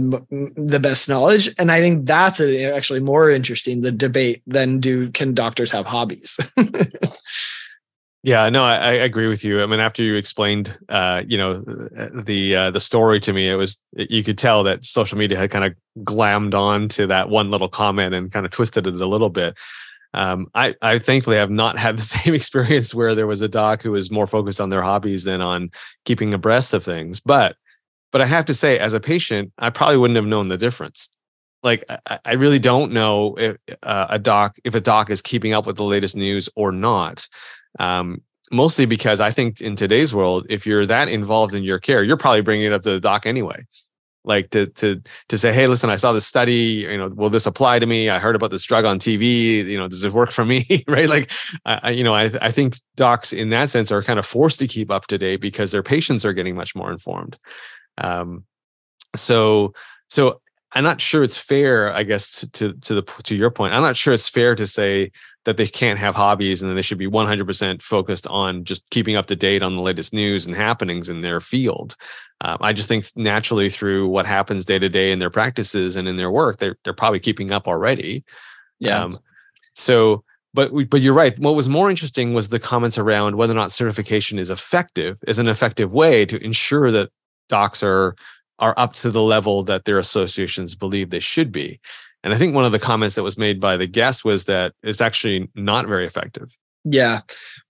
the 0.56 0.80
best 0.80 1.08
knowledge? 1.08 1.52
And 1.58 1.70
i 1.70 1.80
think 1.80 2.06
that's 2.06 2.40
actually 2.40 3.00
more 3.00 3.30
interesting 3.30 3.80
the 3.80 3.92
debate 3.92 4.42
than 4.46 4.80
do 4.80 5.10
can 5.10 5.34
doctors 5.34 5.70
have 5.70 5.86
hobbies 5.86 6.38
Yeah, 8.22 8.50
no, 8.50 8.62
I, 8.62 8.76
I, 8.76 8.92
agree 8.92 9.28
with 9.28 9.44
you. 9.44 9.62
I 9.62 9.66
mean, 9.66 9.80
after 9.80 10.02
you 10.02 10.14
explained, 10.14 10.76
uh, 10.90 11.22
you 11.26 11.38
know, 11.38 11.62
the 12.12 12.54
uh, 12.54 12.70
the 12.70 12.80
story 12.80 13.18
to 13.20 13.32
me, 13.32 13.48
it 13.48 13.54
was 13.54 13.82
you 13.94 14.22
could 14.22 14.36
tell 14.36 14.62
that 14.64 14.84
social 14.84 15.16
media 15.16 15.38
had 15.38 15.50
kind 15.50 15.64
of 15.64 15.74
glammed 16.04 16.52
on 16.52 16.88
to 16.90 17.06
that 17.06 17.30
one 17.30 17.50
little 17.50 17.68
comment 17.68 18.14
and 18.14 18.30
kind 18.30 18.44
of 18.44 18.52
twisted 18.52 18.86
it 18.86 18.94
a 18.94 19.06
little 19.06 19.30
bit. 19.30 19.56
Um, 20.12 20.48
I, 20.54 20.74
I 20.82 20.98
thankfully 20.98 21.36
have 21.36 21.50
not 21.50 21.78
had 21.86 21.96
the 21.96 22.02
same 22.02 22.34
experience 22.34 22.94
where 22.94 23.14
there 23.14 23.26
was 23.26 23.40
a 23.42 23.48
doc 23.48 23.82
who 23.82 23.92
was 23.92 24.10
more 24.10 24.26
focused 24.26 24.60
on 24.60 24.68
their 24.68 24.82
hobbies 24.82 25.24
than 25.24 25.40
on 25.40 25.70
keeping 26.04 26.34
abreast 26.34 26.74
of 26.74 26.84
things. 26.84 27.20
But, 27.20 27.56
but 28.12 28.20
I 28.20 28.26
have 28.26 28.44
to 28.46 28.54
say, 28.54 28.78
as 28.78 28.92
a 28.92 29.00
patient, 29.00 29.52
I 29.58 29.70
probably 29.70 29.96
wouldn't 29.96 30.16
have 30.16 30.26
known 30.26 30.48
the 30.48 30.58
difference. 30.58 31.08
Like, 31.62 31.84
I, 32.06 32.18
I 32.24 32.32
really 32.32 32.58
don't 32.58 32.92
know 32.92 33.36
if 33.38 33.56
uh, 33.82 34.06
a 34.10 34.18
doc 34.18 34.56
if 34.64 34.74
a 34.74 34.80
doc 34.80 35.10
is 35.10 35.22
keeping 35.22 35.52
up 35.52 35.66
with 35.66 35.76
the 35.76 35.84
latest 35.84 36.16
news 36.16 36.48
or 36.56 36.72
not. 36.72 37.28
Um, 37.78 38.22
mostly 38.50 38.86
because 38.86 39.20
I 39.20 39.30
think 39.30 39.60
in 39.60 39.76
today's 39.76 40.14
world, 40.14 40.46
if 40.48 40.66
you're 40.66 40.86
that 40.86 41.08
involved 41.08 41.54
in 41.54 41.62
your 41.62 41.78
care, 41.78 42.02
you're 42.02 42.16
probably 42.16 42.42
bringing 42.42 42.66
it 42.66 42.72
up 42.72 42.82
to 42.82 42.90
the 42.90 43.00
doc 43.00 43.26
anyway. 43.26 43.64
Like 44.22 44.50
to 44.50 44.66
to 44.66 45.00
to 45.28 45.38
say, 45.38 45.50
hey, 45.50 45.66
listen, 45.66 45.88
I 45.88 45.96
saw 45.96 46.12
this 46.12 46.26
study. 46.26 46.84
You 46.88 46.98
know, 46.98 47.08
will 47.08 47.30
this 47.30 47.46
apply 47.46 47.78
to 47.78 47.86
me? 47.86 48.10
I 48.10 48.18
heard 48.18 48.36
about 48.36 48.50
this 48.50 48.64
drug 48.64 48.84
on 48.84 48.98
TV. 48.98 49.64
You 49.64 49.78
know, 49.78 49.88
does 49.88 50.04
it 50.04 50.12
work 50.12 50.30
for 50.30 50.44
me? 50.44 50.84
right? 50.88 51.08
Like, 51.08 51.32
I, 51.64 51.90
you 51.90 52.04
know, 52.04 52.12
I 52.12 52.30
I 52.42 52.50
think 52.50 52.76
docs 52.96 53.32
in 53.32 53.48
that 53.48 53.70
sense 53.70 53.90
are 53.90 54.02
kind 54.02 54.18
of 54.18 54.26
forced 54.26 54.58
to 54.58 54.68
keep 54.68 54.90
up 54.90 55.06
to 55.06 55.16
date 55.16 55.40
because 55.40 55.72
their 55.72 55.82
patients 55.82 56.26
are 56.26 56.34
getting 56.34 56.54
much 56.54 56.76
more 56.76 56.92
informed. 56.92 57.38
Um, 57.96 58.44
so 59.16 59.72
so 60.10 60.42
I'm 60.72 60.84
not 60.84 61.00
sure 61.00 61.22
it's 61.22 61.38
fair, 61.38 61.92
I 61.92 62.02
guess, 62.02 62.46
to 62.52 62.74
to 62.74 62.94
the 62.94 63.02
to 63.24 63.34
your 63.34 63.50
point. 63.50 63.74
I'm 63.74 63.82
not 63.82 63.96
sure 63.96 64.12
it's 64.12 64.28
fair 64.28 64.54
to 64.54 64.66
say 64.66 65.12
that 65.44 65.56
they 65.56 65.66
can't 65.66 65.98
have 65.98 66.14
hobbies 66.14 66.60
and 66.60 66.70
that 66.70 66.74
they 66.74 66.82
should 66.82 66.98
be 66.98 67.06
100% 67.06 67.82
focused 67.82 68.26
on 68.26 68.64
just 68.64 68.88
keeping 68.90 69.16
up 69.16 69.26
to 69.26 69.36
date 69.36 69.62
on 69.62 69.74
the 69.74 69.82
latest 69.82 70.12
news 70.12 70.44
and 70.44 70.54
happenings 70.54 71.08
in 71.08 71.22
their 71.22 71.40
field. 71.40 71.96
Um, 72.42 72.58
I 72.60 72.72
just 72.72 72.88
think 72.88 73.04
naturally 73.16 73.70
through 73.70 74.08
what 74.08 74.26
happens 74.26 74.64
day 74.64 74.78
to 74.78 74.88
day 74.88 75.12
in 75.12 75.18
their 75.18 75.30
practices 75.30 75.96
and 75.96 76.06
in 76.08 76.16
their 76.16 76.30
work, 76.30 76.58
they're 76.58 76.76
they're 76.84 76.94
probably 76.94 77.20
keeping 77.20 77.50
up 77.52 77.66
already. 77.66 78.24
Yeah. 78.78 79.02
Um, 79.02 79.18
so, 79.74 80.24
but 80.54 80.72
but 80.88 81.00
you're 81.00 81.14
right. 81.14 81.38
What 81.38 81.54
was 81.54 81.68
more 81.68 81.90
interesting 81.90 82.32
was 82.32 82.48
the 82.48 82.58
comments 82.58 82.98
around 82.98 83.36
whether 83.36 83.52
or 83.52 83.56
not 83.56 83.72
certification 83.72 84.38
is 84.38 84.50
effective, 84.50 85.18
is 85.26 85.38
an 85.38 85.48
effective 85.48 85.92
way 85.92 86.24
to 86.26 86.42
ensure 86.42 86.90
that 86.90 87.10
docs 87.48 87.82
are 87.82 88.14
are 88.58 88.74
up 88.76 88.92
to 88.92 89.10
the 89.10 89.22
level 89.22 89.62
that 89.64 89.84
their 89.84 89.98
associations 89.98 90.74
believe 90.74 91.10
they 91.10 91.20
should 91.20 91.50
be. 91.52 91.80
And 92.22 92.34
I 92.34 92.36
think 92.36 92.54
one 92.54 92.64
of 92.64 92.72
the 92.72 92.78
comments 92.78 93.14
that 93.14 93.22
was 93.22 93.38
made 93.38 93.60
by 93.60 93.76
the 93.76 93.86
guest 93.86 94.24
was 94.24 94.44
that 94.44 94.74
it's 94.82 95.00
actually 95.00 95.48
not 95.54 95.86
very 95.86 96.04
effective. 96.04 96.56
Yeah. 96.84 97.20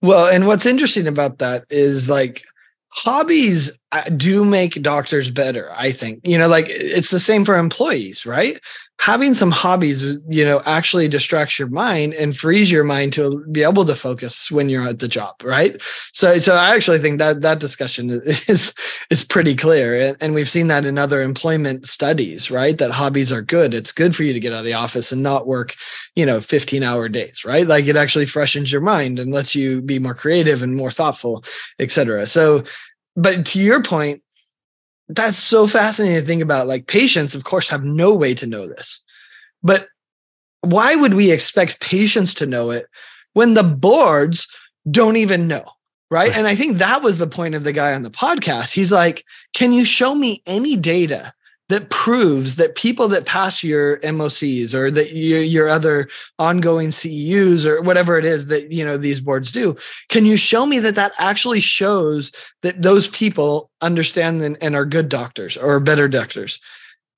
Well, 0.03 0.29
and 0.29 0.47
what's 0.47 0.67
interesting 0.67 1.07
about 1.07 1.39
that 1.39 1.65
is 1.71 2.09
like 2.09 2.43
hobbies 2.89 3.71
do 4.17 4.45
make 4.45 4.83
doctors 4.83 5.31
better 5.31 5.73
i 5.77 5.91
think. 5.91 6.21
You 6.25 6.39
know 6.39 6.49
like 6.49 6.67
it's 6.69 7.11
the 7.11 7.21
same 7.21 7.45
for 7.45 7.57
employees 7.57 8.25
right? 8.25 8.61
Having 9.01 9.33
some 9.35 9.51
hobbies 9.51 10.03
you 10.29 10.45
know 10.45 10.63
actually 10.67 11.09
distracts 11.09 11.59
your 11.59 11.69
mind 11.69 12.15
and 12.15 12.37
frees 12.37 12.71
your 12.71 12.85
mind 12.85 13.13
to 13.15 13.45
be 13.51 13.63
able 13.63 13.85
to 13.87 13.97
focus 13.97 14.51
when 14.51 14.69
you're 14.69 14.87
at 14.87 14.99
the 15.01 15.09
job 15.09 15.43
right? 15.43 15.81
So 16.13 16.39
so 16.39 16.55
i 16.55 16.75
actually 16.75 16.99
think 17.01 17.19
that 17.19 17.43
that 17.43 17.59
discussion 17.59 18.11
is 18.25 18.73
is 19.11 19.25
pretty 19.25 19.57
clear 19.57 20.17
and, 20.21 20.35
we've 20.35 20.49
seen 20.49 20.69
that 20.69 20.85
in 20.85 20.97
other 20.97 21.23
employment 21.23 21.87
studies 21.87 22.51
right? 22.51 22.79
That 22.79 22.93
hobbies 22.93 23.33
are 23.33 23.43
good. 23.43 23.75
It's 23.75 23.93
good 23.93 24.15
for 24.15 24.23
you 24.23 24.33
to 24.33 24.41
get 24.41 24.53
out 24.53 24.61
of 24.61 24.65
the 24.65 24.75
office 24.75 25.11
and 25.11 25.23
not 25.23 25.49
work 25.49 25.75
you 26.15 26.25
know 26.27 26.41
15 26.41 26.83
hour 26.85 27.09
days 27.09 27.45
right? 27.45 27.67
Like 27.67 27.87
it 27.87 27.97
actually 27.97 28.27
freshens 28.27 28.71
your 28.71 28.83
mind 28.83 29.19
and 29.19 29.33
lets 29.33 29.55
you 29.55 29.83
be 29.83 29.99
more 29.99 30.15
creative 30.15 30.63
and 30.63 30.77
more 30.77 30.93
thoughtful 30.93 31.43
etc 31.81 32.27
so 32.27 32.63
but 33.21 33.45
to 33.47 33.59
your 33.59 33.83
point, 33.83 34.23
that's 35.09 35.37
so 35.37 35.67
fascinating 35.67 36.21
to 36.21 36.27
think 36.27 36.43
about. 36.43 36.67
Like 36.67 36.87
patients, 36.87 37.35
of 37.35 37.45
course, 37.45 37.69
have 37.69 37.85
no 37.85 38.15
way 38.15 38.33
to 38.35 38.47
know 38.47 38.67
this. 38.67 39.05
But 39.63 39.89
why 40.63 40.95
would 40.95 41.15
we 41.15 41.31
expect 41.31 41.81
patients 41.81 42.33
to 42.35 42.47
know 42.47 42.71
it 42.71 42.87
when 43.35 43.55
the 43.55 43.63
boards 43.63 44.47
don't 44.91 45.17
even 45.17 45.47
know? 45.47 45.65
Right? 46.11 46.31
right. 46.31 46.33
And 46.33 46.47
I 46.47 46.55
think 46.55 46.79
that 46.79 47.03
was 47.03 47.19
the 47.19 47.27
point 47.27 47.55
of 47.55 47.63
the 47.63 47.73
guy 47.73 47.93
on 47.93 48.03
the 48.03 48.11
podcast. 48.11 48.73
He's 48.73 48.91
like, 48.91 49.25
Can 49.53 49.73
you 49.73 49.85
show 49.85 50.15
me 50.15 50.43
any 50.47 50.77
data 50.77 51.35
that 51.71 51.89
proves 51.89 52.57
that 52.57 52.75
people 52.75 53.07
that 53.07 53.27
pass 53.27 53.63
your 53.63 53.99
MOCs 53.99 54.75
or 54.75 54.91
that 54.91 55.13
you, 55.13 55.37
your 55.37 55.69
other 55.69 56.09
ongoing 56.37 56.89
CEUs 56.89 57.65
or 57.65 57.81
whatever 57.81 58.19
it 58.19 58.25
is 58.25 58.49
that 58.49 58.73
you 58.73 58.85
know 58.85 58.97
these 58.97 59.21
boards 59.21 59.53
do, 59.53 59.77
can 60.09 60.27
you 60.27 60.37
show 60.37 60.67
me 60.67 60.81
that 60.81 60.97
that 60.97 61.13
actually 61.19 61.61
shows 61.61 62.33
that 62.63 62.83
those 62.83 63.07
people 63.07 63.71
understand 63.81 64.43
and, 64.43 64.59
and 64.61 64.75
are 64.75 64.85
good 64.85 65.09
doctors 65.09 65.57
or 65.57 65.79
better 65.79 66.09
doctors? 66.09 66.61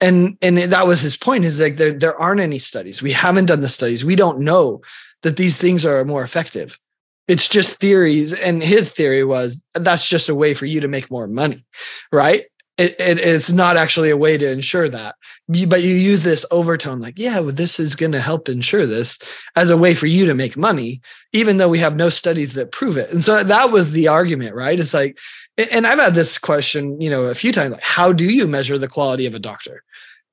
And 0.03 0.37
and 0.43 0.59
that 0.59 0.87
was 0.87 1.01
his 1.01 1.17
point 1.17 1.47
is 1.47 1.59
like 1.59 1.79
there 1.79 1.93
there 1.93 2.21
aren't 2.21 2.41
any 2.41 2.59
studies. 2.59 3.01
We 3.01 3.13
haven't 3.13 3.47
done 3.47 3.63
the 3.63 3.71
studies. 3.71 4.05
We 4.05 4.17
don't 4.17 4.41
know 4.41 4.83
that 5.23 5.39
these 5.39 5.57
things 5.57 5.85
are 5.87 6.05
more 6.05 6.23
effective. 6.23 6.79
It's 7.27 7.49
just 7.49 7.77
theories. 7.77 8.35
And 8.35 8.63
his 8.63 8.91
theory 8.91 9.25
was 9.25 9.63
that's 9.73 10.07
just 10.07 10.29
a 10.29 10.35
way 10.35 10.53
for 10.53 10.67
you 10.67 10.81
to 10.81 10.89
make 10.89 11.11
more 11.11 11.27
money, 11.27 11.65
right? 12.13 12.45
It, 12.79 12.99
it, 12.99 13.19
it's 13.19 13.51
not 13.51 13.77
actually 13.77 14.09
a 14.11 14.17
way 14.17 14.39
to 14.39 14.51
ensure 14.51 14.89
that. 14.89 15.17
But 15.49 15.83
you 15.83 15.95
use 15.95 16.23
this 16.23 16.45
overtone 16.51 17.01
like 17.01 17.19
yeah 17.19 17.39
well, 17.41 17.53
this 17.53 17.79
is 17.79 17.95
going 17.95 18.13
to 18.13 18.21
help 18.21 18.49
ensure 18.49 18.87
this 18.87 19.19
as 19.57 19.71
a 19.71 19.77
way 19.77 19.95
for 19.95 20.07
you 20.07 20.27
to 20.27 20.35
make 20.35 20.57
money 20.57 21.01
even 21.33 21.57
though 21.57 21.69
we 21.69 21.79
have 21.79 21.97
no 21.97 22.09
studies 22.09 22.55
that 22.55 22.73
prove 22.73 22.97
it. 22.97 23.11
And 23.11 23.23
so 23.23 23.45
that 23.45 23.71
was 23.71 23.93
the 23.93 24.09
argument 24.09 24.55
right? 24.55 24.81
It's 24.81 24.95
like 24.95 25.19
and 25.71 25.87
i've 25.87 25.99
had 25.99 26.15
this 26.15 26.39
question 26.39 26.99
you 26.99 27.11
know 27.11 27.25
a 27.25 27.35
few 27.35 27.53
times 27.53 27.73
like 27.73 27.83
how 27.83 28.11
do 28.11 28.25
you 28.25 28.49
measure 28.49 28.79
the 28.79 28.89
quality 28.89 29.27
of 29.27 29.35
a 29.35 29.39
doctor? 29.39 29.83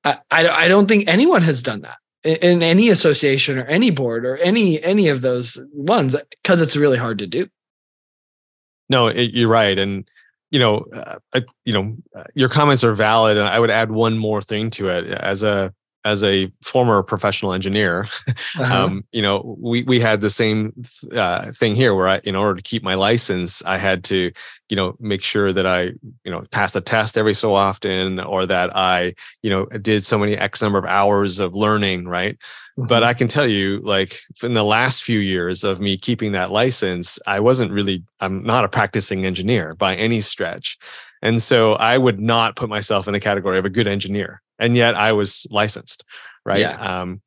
I, 0.04 0.18
I, 0.30 0.48
I 0.48 0.68
don't 0.68 0.88
think 0.88 1.06
anyone 1.06 1.42
has 1.42 1.62
done 1.62 1.82
that 1.82 1.98
in, 2.24 2.36
in 2.36 2.62
any 2.62 2.88
association 2.88 3.58
or 3.58 3.64
any 3.64 3.90
board 3.90 4.24
or 4.24 4.38
any 4.38 4.82
any 4.82 5.08
of 5.08 5.20
those 5.20 5.62
ones 5.74 6.16
because 6.42 6.62
it's 6.62 6.76
really 6.76 6.98
hard 6.98 7.18
to 7.18 7.26
do. 7.26 7.48
No 8.88 9.08
it, 9.08 9.32
you're 9.34 9.48
right 9.48 9.78
and 9.78 10.10
you 10.50 10.58
know, 10.58 10.84
uh, 10.92 11.40
you 11.64 11.72
know, 11.72 11.96
uh, 12.14 12.24
your 12.34 12.48
comments 12.48 12.82
are 12.84 12.92
valid, 12.92 13.36
and 13.36 13.48
I 13.48 13.58
would 13.58 13.70
add 13.70 13.90
one 13.90 14.18
more 14.18 14.42
thing 14.42 14.70
to 14.72 14.88
it. 14.88 15.06
As 15.06 15.42
a 15.42 15.72
as 16.04 16.22
a 16.22 16.50
former 16.62 17.02
professional 17.02 17.52
engineer, 17.52 18.06
uh-huh. 18.28 18.84
um, 18.84 19.04
you 19.12 19.20
know, 19.20 19.56
we 19.60 19.82
we 19.84 20.00
had 20.00 20.20
the 20.20 20.30
same 20.30 20.72
uh, 21.12 21.52
thing 21.52 21.74
here, 21.74 21.94
where 21.94 22.08
I, 22.08 22.18
in 22.24 22.34
order 22.34 22.54
to 22.54 22.62
keep 22.62 22.82
my 22.82 22.94
license, 22.94 23.62
I 23.66 23.76
had 23.76 24.02
to, 24.04 24.32
you 24.68 24.76
know, 24.76 24.96
make 24.98 25.22
sure 25.22 25.52
that 25.52 25.66
I, 25.66 25.92
you 26.24 26.30
know, 26.30 26.42
passed 26.50 26.76
a 26.76 26.80
test 26.80 27.18
every 27.18 27.34
so 27.34 27.54
often, 27.54 28.20
or 28.20 28.46
that 28.46 28.74
I, 28.74 29.14
you 29.42 29.50
know, 29.50 29.66
did 29.66 30.06
so 30.06 30.18
many 30.18 30.36
X 30.36 30.62
number 30.62 30.78
of 30.78 30.86
hours 30.86 31.38
of 31.38 31.54
learning, 31.54 32.08
right? 32.08 32.38
Mm-hmm. 32.78 32.86
But 32.86 33.04
I 33.04 33.12
can 33.12 33.28
tell 33.28 33.46
you, 33.46 33.80
like 33.80 34.20
in 34.42 34.54
the 34.54 34.64
last 34.64 35.02
few 35.02 35.18
years 35.18 35.64
of 35.64 35.80
me 35.80 35.98
keeping 35.98 36.32
that 36.32 36.50
license, 36.50 37.18
I 37.26 37.40
wasn't 37.40 37.72
really, 37.72 38.02
I'm 38.20 38.42
not 38.42 38.64
a 38.64 38.68
practicing 38.68 39.26
engineer 39.26 39.74
by 39.76 39.96
any 39.96 40.20
stretch. 40.20 40.78
And 41.22 41.42
so 41.42 41.74
I 41.74 41.98
would 41.98 42.18
not 42.18 42.56
put 42.56 42.70
myself 42.70 43.06
in 43.06 43.12
the 43.12 43.20
category 43.20 43.58
of 43.58 43.66
a 43.66 43.70
good 43.70 43.86
engineer. 43.86 44.40
And 44.60 44.76
yet 44.76 44.94
I 44.94 45.12
was 45.12 45.46
licensed, 45.50 46.04
right? 46.44 46.60
Yeah. 46.60 46.76
Um, 46.76 47.20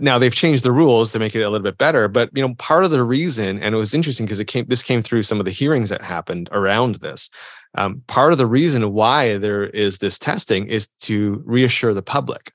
now 0.00 0.18
they've 0.18 0.34
changed 0.34 0.64
the 0.64 0.72
rules 0.72 1.12
to 1.12 1.18
make 1.18 1.34
it 1.34 1.42
a 1.42 1.50
little 1.50 1.64
bit 1.64 1.78
better, 1.78 2.08
but 2.08 2.30
you 2.34 2.46
know, 2.46 2.54
part 2.54 2.84
of 2.84 2.90
the 2.90 3.04
reason, 3.04 3.60
and 3.60 3.74
it 3.74 3.78
was 3.78 3.94
interesting 3.94 4.26
because 4.26 4.40
it 4.40 4.46
came, 4.46 4.66
this 4.66 4.82
came 4.82 5.02
through 5.02 5.22
some 5.22 5.38
of 5.38 5.44
the 5.44 5.50
hearings 5.50 5.90
that 5.90 6.02
happened 6.02 6.48
around 6.52 6.96
this. 6.96 7.30
Um, 7.74 8.02
part 8.06 8.32
of 8.32 8.38
the 8.38 8.46
reason 8.46 8.92
why 8.92 9.36
there 9.36 9.66
is 9.66 9.98
this 9.98 10.18
testing 10.18 10.66
is 10.66 10.88
to 11.02 11.42
reassure 11.44 11.94
the 11.94 12.02
public 12.02 12.52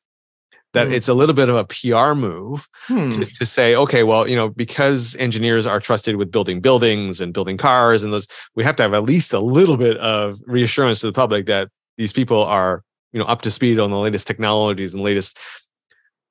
that 0.74 0.88
mm. 0.88 0.94
it's 0.94 1.08
a 1.08 1.14
little 1.14 1.36
bit 1.36 1.50
of 1.50 1.56
a 1.56 1.66
PR 1.66 2.16
move 2.16 2.68
hmm. 2.88 3.10
to, 3.10 3.26
to, 3.26 3.46
say, 3.46 3.76
okay, 3.76 4.04
well, 4.04 4.28
you 4.28 4.36
know, 4.36 4.50
because 4.50 5.16
engineers 5.18 5.66
are 5.66 5.80
trusted 5.80 6.16
with 6.16 6.32
building 6.32 6.60
buildings 6.60 7.22
and 7.22 7.34
building 7.34 7.58
cars 7.58 8.04
and 8.04 8.12
those, 8.12 8.28
we 8.56 8.64
have 8.64 8.76
to 8.76 8.84
have 8.84 8.94
at 8.94 9.04
least 9.04 9.34
a 9.34 9.40
little 9.40 9.78
bit 9.78 9.98
of 9.98 10.40
reassurance 10.46 11.00
to 11.02 11.08
the 11.08 11.14
public 11.14 11.46
that 11.46 11.70
these 11.98 12.12
people 12.12 12.44
are, 12.44 12.84
you 13.14 13.20
know, 13.20 13.26
up 13.26 13.42
to 13.44 13.52
speed 13.52 13.80
on 13.80 13.92
the 13.92 13.98
latest 13.98 14.28
technologies 14.28 14.94
and 14.94 15.02
latest, 15.02 15.38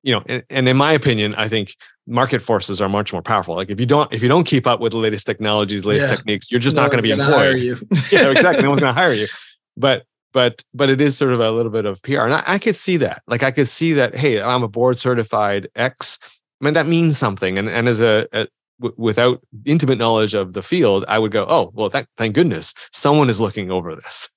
you 0.02 0.12
know, 0.12 0.22
and, 0.26 0.42
and 0.50 0.68
in 0.68 0.76
my 0.76 0.92
opinion, 0.92 1.34
I 1.36 1.48
think 1.48 1.76
market 2.06 2.42
forces 2.42 2.80
are 2.80 2.88
much 2.88 3.12
more 3.12 3.22
powerful. 3.22 3.54
Like 3.54 3.70
if 3.70 3.80
you 3.80 3.86
don't, 3.86 4.12
if 4.12 4.22
you 4.22 4.28
don't 4.28 4.44
keep 4.44 4.66
up 4.66 4.80
with 4.80 4.92
the 4.92 4.98
latest 4.98 5.26
technologies, 5.26 5.84
latest 5.84 6.08
yeah. 6.08 6.16
techniques, 6.16 6.50
you're 6.50 6.60
just 6.60 6.76
no 6.76 6.82
not 6.82 6.90
going 6.90 7.00
to 7.00 7.02
be 7.02 7.12
employed. 7.12 7.62
yeah, 8.12 8.30
exactly. 8.30 8.62
no 8.62 8.70
one's 8.70 8.80
going 8.80 8.94
to 8.94 9.00
hire 9.00 9.14
you. 9.14 9.28
But 9.74 10.04
but 10.34 10.62
but 10.74 10.90
it 10.90 11.00
is 11.00 11.16
sort 11.16 11.32
of 11.32 11.40
a 11.40 11.50
little 11.50 11.72
bit 11.72 11.86
of 11.86 12.02
PR, 12.02 12.20
and 12.20 12.34
I, 12.34 12.42
I, 12.46 12.58
could 12.58 12.76
see 12.76 12.98
that. 12.98 13.22
Like 13.26 13.42
I 13.42 13.50
could 13.50 13.66
see 13.68 13.94
that. 13.94 14.14
Hey, 14.14 14.38
I'm 14.38 14.62
a 14.62 14.68
board 14.68 14.98
certified 14.98 15.68
X. 15.76 16.18
I 16.60 16.66
mean, 16.66 16.74
that 16.74 16.86
means 16.86 17.16
something. 17.16 17.56
And 17.56 17.70
and 17.70 17.88
as 17.88 18.02
a, 18.02 18.26
a 18.34 18.46
w- 18.80 18.94
without 18.98 19.40
intimate 19.64 19.96
knowledge 19.96 20.34
of 20.34 20.52
the 20.52 20.62
field, 20.62 21.06
I 21.08 21.18
would 21.18 21.32
go, 21.32 21.46
oh 21.48 21.70
well, 21.72 21.88
thank 21.88 22.06
thank 22.18 22.34
goodness 22.34 22.74
someone 22.92 23.30
is 23.30 23.40
looking 23.40 23.70
over 23.70 23.96
this. 23.96 24.28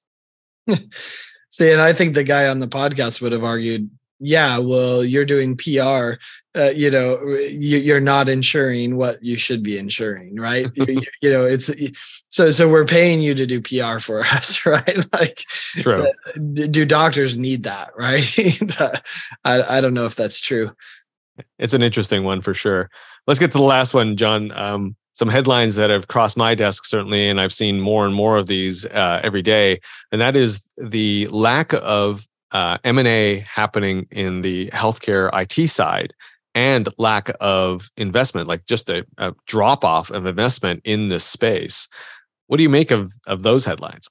see, 1.57 1.71
and 1.71 1.81
I 1.81 1.93
think 1.93 2.13
the 2.13 2.23
guy 2.23 2.47
on 2.47 2.59
the 2.59 2.67
podcast 2.67 3.21
would 3.21 3.31
have 3.31 3.43
argued 3.43 3.89
yeah, 4.19 4.57
well, 4.57 5.03
you're 5.03 5.25
doing 5.25 5.57
PR, 5.57 6.13
uh, 6.57 6.69
you 6.69 6.89
know, 6.89 7.21
you, 7.49 7.95
are 7.95 7.99
not 7.99 8.29
insuring 8.29 8.95
what 8.95 9.21
you 9.21 9.35
should 9.35 9.61
be 9.61 9.77
insuring, 9.77 10.35
right? 10.37 10.67
you, 10.75 11.01
you, 11.21 11.29
know, 11.29 11.43
it's 11.43 11.69
so 12.29 12.49
so 12.49 12.69
we're 12.69 12.85
paying 12.85 13.21
you 13.21 13.35
to 13.35 13.45
do 13.45 13.61
PR 13.61 13.99
for 13.99 14.21
us, 14.25 14.65
right? 14.65 15.05
Like, 15.13 15.43
true. 15.75 16.07
Uh, 16.07 16.39
do 16.69 16.85
doctors 16.85 17.37
need 17.37 17.63
that, 17.63 17.91
right? 17.97 18.25
I 19.43 19.77
I 19.77 19.81
don't 19.81 19.93
know 19.93 20.05
if 20.05 20.15
that's 20.15 20.39
true. 20.39 20.71
It's 21.59 21.73
an 21.73 21.81
interesting 21.81 22.23
one 22.23 22.41
for 22.41 22.53
sure. 22.53 22.89
Let's 23.27 23.39
get 23.39 23.51
to 23.51 23.57
the 23.57 23.63
last 23.63 23.93
one, 23.93 24.15
John. 24.15 24.51
Um, 24.51 24.95
some 25.15 25.29
headlines 25.29 25.75
that 25.75 25.89
have 25.89 26.07
crossed 26.07 26.37
my 26.37 26.53
desk 26.55 26.85
certainly, 26.85 27.29
and 27.29 27.41
I've 27.41 27.53
seen 27.53 27.81
more 27.81 28.05
and 28.05 28.13
more 28.13 28.37
of 28.37 28.47
these 28.47 28.85
uh, 28.85 29.21
every 29.23 29.41
day, 29.41 29.79
and 30.11 30.21
that 30.21 30.35
is 30.35 30.69
the 30.77 31.27
lack 31.27 31.73
of 31.73 32.27
uh, 32.51 32.77
M&A 32.83 33.39
happening 33.39 34.07
in 34.11 34.41
the 34.41 34.67
healthcare 34.67 35.29
IT 35.33 35.69
side 35.69 36.13
and 36.53 36.87
lack 36.97 37.29
of 37.41 37.91
investment, 37.97 38.47
like 38.47 38.65
just 38.65 38.89
a, 38.89 39.05
a 39.17 39.33
drop 39.45 39.83
off 39.83 40.09
of 40.09 40.25
investment 40.25 40.81
in 40.85 41.09
this 41.09 41.25
space. 41.25 41.87
What 42.47 42.57
do 42.57 42.63
you 42.63 42.69
make 42.69 42.91
of, 42.91 43.11
of 43.27 43.43
those 43.43 43.65
headlines? 43.65 44.09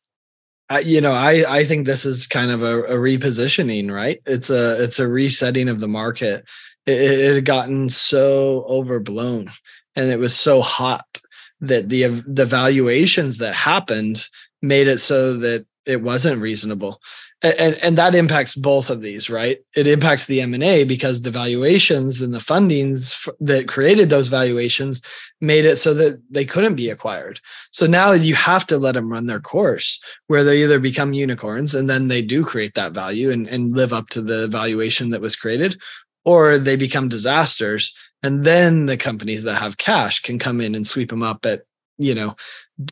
Uh, 0.71 0.81
you 0.85 1.01
know, 1.01 1.13
I 1.13 1.45
I 1.47 1.65
think 1.65 1.87
this 1.87 2.07
is 2.07 2.27
kind 2.27 2.51
of 2.51 2.63
a, 2.63 2.85
a, 2.85 2.97
repositioning, 2.97 3.91
right? 3.91 4.21
It's 4.25 4.49
a 4.49 4.83
it's 4.83 4.99
a 4.99 5.07
resetting 5.07 5.69
of 5.69 5.81
the 5.81 5.89
market. 5.89 6.47
It, 6.87 7.01
it, 7.01 7.35
had 7.35 7.45
gotten 7.45 7.91
so 7.91 8.65
overblown, 8.67 9.51
and 9.97 10.11
it 10.11 10.19
was 10.19 10.35
so 10.35 10.61
hot 10.61 11.21
that 11.61 11.89
the 11.89 12.23
the 12.27 12.47
valuations 12.47 13.39
that 13.39 13.55
happened 13.55 14.27
made 14.63 14.89
it 14.89 14.99
so 14.99 15.35
that 15.35 15.67
it 15.87 16.03
wasn't 16.03 16.41
reasonable. 16.41 17.01
And 17.43 17.75
and 17.75 17.99
that 17.99 18.15
impacts 18.15 18.55
both 18.55 18.89
of 18.89 19.03
these 19.03 19.29
right? 19.29 19.59
It 19.77 19.87
impacts 19.87 20.25
the 20.25 20.41
m&a 20.41 20.85
because 20.85 21.21
the 21.21 21.31
valuations 21.31 22.23
and 22.23 22.33
the 22.33 22.39
fundings 22.39 23.29
that 23.41 23.69
created 23.69 24.09
those 24.09 24.29
valuations 24.29 25.03
made 25.43 25.67
it 25.67 25.77
so 25.77 25.93
that 25.95 26.23
they 26.31 26.47
couldn't 26.47 26.75
be 26.75 26.89
acquired. 26.89 27.41
So 27.71 27.87
now 27.87 28.13
you 28.13 28.35
have 28.35 28.67
to 28.69 28.79
let 28.79 28.93
them 28.93 29.13
run 29.13 29.27
their 29.27 29.41
course 29.41 30.01
where 30.29 30.43
they 30.43 30.63
either 30.63 30.79
become 30.79 31.13
unicorns 31.13 31.75
and 31.75 31.89
then 31.89 32.09
they 32.09 32.23
do 32.23 32.45
create 32.45 32.75
that 32.75 32.93
value 32.93 33.31
and, 33.31 33.47
and 33.49 33.77
live 33.77 33.93
up 33.93 34.09
to 34.11 34.23
the 34.23 34.49
valuation 34.49 35.11
that 35.11 35.21
was 35.21 35.37
created 35.37 35.79
or 36.25 36.57
they 36.57 36.77
become 36.77 37.09
disasters 37.09 37.95
and 38.25 38.43
then 38.43 38.87
the 38.87 38.97
companies 38.97 39.45
that 39.45 39.61
have 39.61 39.77
cash 39.77 40.21
can 40.21 40.39
come 40.39 40.61
in 40.61 40.75
and 40.75 40.87
sweep 40.87 41.11
them 41.11 41.23
up 41.23 41.45
at 41.45 41.67
you 41.99 42.15
know 42.15 42.35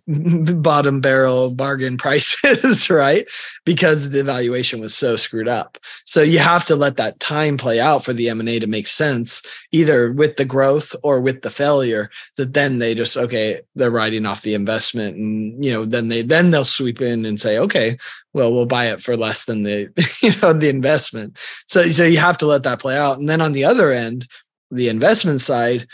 bottom 0.06 1.00
barrel 1.00 1.50
bargain 1.50 1.96
prices 2.04 2.88
right? 2.88 3.26
Because 3.64 4.10
the 4.10 4.22
valuation 4.22 4.80
was 4.80 4.94
so 4.94 5.16
screwed 5.16 5.48
up. 5.48 5.78
So 6.04 6.22
you 6.22 6.38
have 6.38 6.64
to 6.66 6.76
let 6.76 6.98
that 6.98 7.18
time 7.18 7.56
play 7.56 7.80
out 7.80 8.04
for 8.04 8.12
the 8.12 8.28
m&a 8.28 8.60
to 8.60 8.66
make 8.66 8.86
sense 8.86 9.42
either 9.72 10.12
with 10.12 10.36
the 10.36 10.44
growth 10.44 10.94
or 11.02 11.20
with 11.20 11.42
the 11.42 11.50
failure 11.50 12.10
that 12.36 12.54
then 12.54 12.78
they 12.78 12.94
just 12.94 13.16
okay 13.16 13.60
they're 13.74 13.90
writing 13.90 14.26
off 14.26 14.42
the 14.42 14.54
investment 14.54 15.16
and 15.16 15.64
you 15.64 15.72
know 15.72 15.84
then 15.84 16.08
they 16.08 16.22
then 16.22 16.50
they'll 16.50 16.62
sweep 16.62 17.00
in 17.00 17.24
and 17.24 17.40
say 17.40 17.58
okay 17.58 17.96
well 18.34 18.52
we'll 18.52 18.66
buy 18.66 18.86
it 18.86 19.02
for 19.02 19.16
less 19.16 19.46
than 19.46 19.64
the 19.64 19.88
you 20.22 20.32
know 20.40 20.52
the 20.52 20.68
investment. 20.68 21.36
So 21.66 21.88
so 21.88 22.04
you 22.04 22.18
have 22.18 22.38
to 22.38 22.46
let 22.46 22.62
that 22.62 22.78
play 22.78 22.96
out. 22.96 23.18
And 23.18 23.28
then 23.28 23.40
on 23.40 23.52
the 23.52 23.64
other 23.64 23.90
end 23.90 24.28
the 24.72 24.88
investment 24.88 25.40
side 25.40 25.86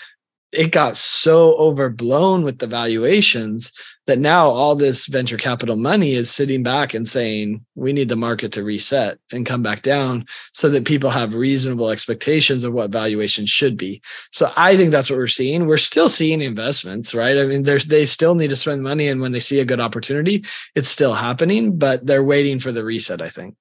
it 0.52 0.72
got 0.72 0.96
so 0.96 1.54
overblown 1.58 2.42
with 2.42 2.58
the 2.58 2.66
valuations 2.66 3.70
that 4.06 4.18
now 4.18 4.46
all 4.46 4.74
this 4.74 5.04
venture 5.06 5.36
capital 5.36 5.76
money 5.76 6.14
is 6.14 6.30
sitting 6.30 6.62
back 6.62 6.94
and 6.94 7.06
saying 7.06 7.62
we 7.74 7.92
need 7.92 8.08
the 8.08 8.16
market 8.16 8.50
to 8.52 8.64
reset 8.64 9.18
and 9.30 9.44
come 9.44 9.62
back 9.62 9.82
down 9.82 10.24
so 10.54 10.70
that 10.70 10.86
people 10.86 11.10
have 11.10 11.34
reasonable 11.34 11.90
expectations 11.90 12.64
of 12.64 12.72
what 12.72 12.90
valuation 12.90 13.44
should 13.44 13.76
be. 13.76 14.00
So 14.32 14.50
i 14.56 14.74
think 14.76 14.90
that's 14.90 15.10
what 15.10 15.18
we're 15.18 15.26
seeing. 15.26 15.66
We're 15.66 15.76
still 15.76 16.08
seeing 16.08 16.40
investments 16.40 17.14
right? 17.14 17.36
I 17.36 17.44
mean 17.44 17.64
there's 17.64 17.84
they 17.84 18.06
still 18.06 18.34
need 18.34 18.48
to 18.48 18.56
spend 18.56 18.82
money 18.82 19.08
and 19.08 19.20
when 19.20 19.32
they 19.32 19.40
see 19.40 19.60
a 19.60 19.66
good 19.66 19.80
opportunity 19.80 20.44
it's 20.74 20.88
still 20.88 21.12
happening 21.12 21.76
but 21.76 22.06
they're 22.06 22.24
waiting 22.24 22.58
for 22.58 22.72
the 22.72 22.84
reset 22.84 23.20
i 23.20 23.28
think. 23.28 23.54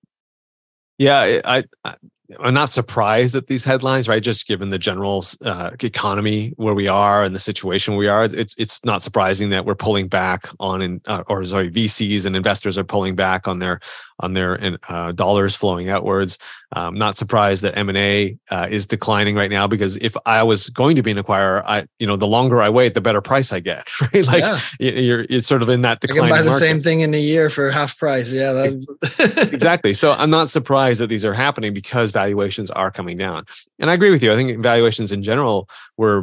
Yeah 0.98 1.42
i, 1.44 1.66
I 1.84 1.96
I'm 2.42 2.54
not 2.54 2.70
surprised 2.70 3.36
at 3.36 3.48
these 3.48 3.64
headlines, 3.64 4.10
right? 4.10 4.22
Just 4.22 4.48
given 4.48 4.70
the 4.70 4.78
general 4.78 5.24
uh, 5.46 5.72
economy 5.82 6.54
where 6.58 6.74
we 6.74 6.88
are 6.88 7.24
and 7.24 7.34
the 7.34 7.40
situation 7.40 7.96
we 7.96 8.10
are, 8.10 8.26
it's 8.26 8.54
it's 8.58 8.84
not 8.84 9.02
surprising 9.02 9.50
that 9.50 9.66
we're 9.66 9.76
pulling 9.76 10.10
back 10.10 10.50
on, 10.60 10.82
in, 10.82 11.02
uh, 11.06 11.24
or 11.28 11.46
sorry, 11.46 11.72
VCs 11.72 12.26
and 12.26 12.36
investors 12.36 12.78
are 12.78 12.84
pulling 12.84 13.16
back 13.16 13.48
on 13.48 13.60
their 13.60 13.80
on 14.20 14.34
their 14.34 14.78
uh, 14.90 15.12
dollars 15.12 15.56
flowing 15.56 15.90
outwards. 15.90 16.38
Um, 16.74 16.96
not 16.96 17.18
surprised 17.18 17.62
that 17.64 17.78
M 17.78 17.88
and 17.90 17.98
A 17.98 18.38
uh, 18.50 18.68
is 18.70 18.86
declining 18.86 19.36
right 19.36 19.50
now 19.50 19.68
because 19.68 19.96
if 19.98 20.18
I 20.26 20.44
was 20.44 20.70
going 20.70 20.96
to 20.96 21.04
be 21.04 21.12
an 21.12 21.18
acquirer, 21.18 21.64
I 21.66 21.88
you 22.00 22.08
know 22.08 22.16
the 22.16 22.28
longer 22.28 22.62
I 22.62 22.70
wait, 22.70 22.94
the 22.94 23.02
better 23.02 23.22
price 23.22 23.52
I 23.52 23.60
get. 23.60 23.88
Right, 24.14 24.26
like 24.26 24.62
yeah. 24.80 24.92
you're 24.92 25.26
it's 25.30 25.48
sort 25.48 25.62
of 25.62 25.70
in 25.70 25.82
that 25.82 26.00
decline. 26.00 26.26
I 26.26 26.28
can 26.28 26.38
buy 26.38 26.42
the 26.42 26.50
market. 26.52 26.66
same 26.66 26.80
thing 26.80 27.02
in 27.02 27.14
a 27.14 27.20
year 27.20 27.50
for 27.50 27.72
half 27.72 27.98
price. 27.98 28.32
Yeah, 28.32 28.70
exactly. 29.20 29.94
So 29.94 30.14
I'm 30.14 30.30
not 30.30 30.50
surprised 30.50 31.02
that 31.02 31.08
these 31.08 31.26
are 31.26 31.34
happening 31.34 31.74
because 31.74 32.12
valuations 32.12 32.72
are 32.72 32.90
coming 32.90 33.18
down. 33.18 33.46
And 33.80 33.90
I 33.90 33.96
agree 33.96 34.12
with 34.12 34.24
you. 34.24 34.32
I 34.32 34.36
think 34.36 34.62
valuations 34.62 35.12
in 35.12 35.24
general 35.24 35.68
were 35.98 36.22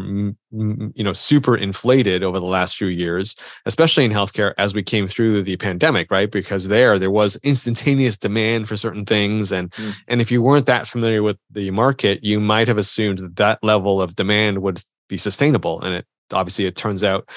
you 0.95 1.05
know 1.05 1.12
super 1.12 1.57
inflated 1.57 2.23
over 2.23 2.38
the 2.38 2.47
last 2.47 2.77
few 2.77 2.87
years, 2.87 3.35
especially 3.67 4.05
in 4.05 4.12
healthcare 4.12 4.55
as 4.59 4.75
we 4.75 4.83
came 4.83 5.07
through 5.07 5.43
the 5.43 5.57
pandemic, 5.57 6.11
right? 6.11 6.31
Because 6.31 6.69
there 6.69 6.99
there 6.99 7.11
was 7.11 7.37
instantaneous 7.43 8.17
demand 8.17 8.69
for 8.69 8.77
certain 8.77 9.05
things 9.05 9.53
and 9.53 9.71
mm. 9.73 9.95
and 10.09 10.21
if 10.21 10.31
you 10.31 10.43
weren't 10.43 10.67
that 10.67 10.87
familiar 10.87 11.23
with 11.23 11.38
the 11.51 11.71
market, 11.71 12.23
you 12.23 12.40
might 12.40 12.69
have 12.69 12.79
assumed 12.79 13.19
that 13.19 13.37
that 13.37 13.59
level 13.62 14.01
of 14.01 14.14
demand 14.17 14.62
would 14.62 14.81
be 15.09 15.17
sustainable 15.17 15.81
and 15.83 15.95
it 15.95 16.07
obviously 16.33 16.67
it 16.67 16.77
turns 16.77 17.05
out 17.05 17.29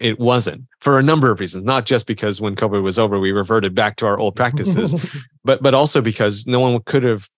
it 0.00 0.18
wasn't 0.18 0.64
for 0.80 0.98
a 0.98 1.02
number 1.02 1.30
of 1.30 1.38
reasons 1.38 1.62
not 1.62 1.86
just 1.86 2.06
because 2.06 2.40
when 2.40 2.56
covid 2.56 2.82
was 2.82 2.98
over 2.98 3.18
we 3.18 3.30
reverted 3.30 3.74
back 3.74 3.96
to 3.96 4.06
our 4.06 4.18
old 4.18 4.34
practices 4.34 4.94
but 5.44 5.62
but 5.62 5.74
also 5.74 6.00
because 6.00 6.46
no 6.46 6.58
one 6.58 6.80
could 6.84 7.02
have 7.02 7.28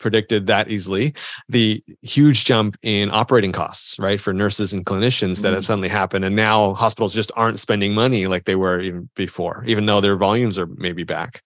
predicted 0.00 0.46
that 0.46 0.70
easily 0.70 1.14
the 1.48 1.82
huge 2.02 2.44
jump 2.44 2.76
in 2.82 3.10
operating 3.12 3.52
costs 3.52 3.98
right 3.98 4.20
for 4.20 4.32
nurses 4.32 4.72
and 4.72 4.84
clinicians 4.86 5.34
mm-hmm. 5.34 5.42
that 5.42 5.54
have 5.54 5.62
mm. 5.62 5.66
suddenly 5.66 5.88
happened 5.88 6.24
and 6.24 6.34
now 6.34 6.74
hospitals 6.74 7.14
just 7.14 7.30
aren't 7.36 7.60
spending 7.60 7.94
money 7.94 8.26
like 8.26 8.44
they 8.44 8.56
were 8.56 8.80
even 8.80 9.08
before 9.14 9.62
even 9.66 9.86
though 9.86 10.00
their 10.00 10.16
volumes 10.16 10.58
are 10.58 10.66
maybe 10.66 11.04
back 11.04 11.42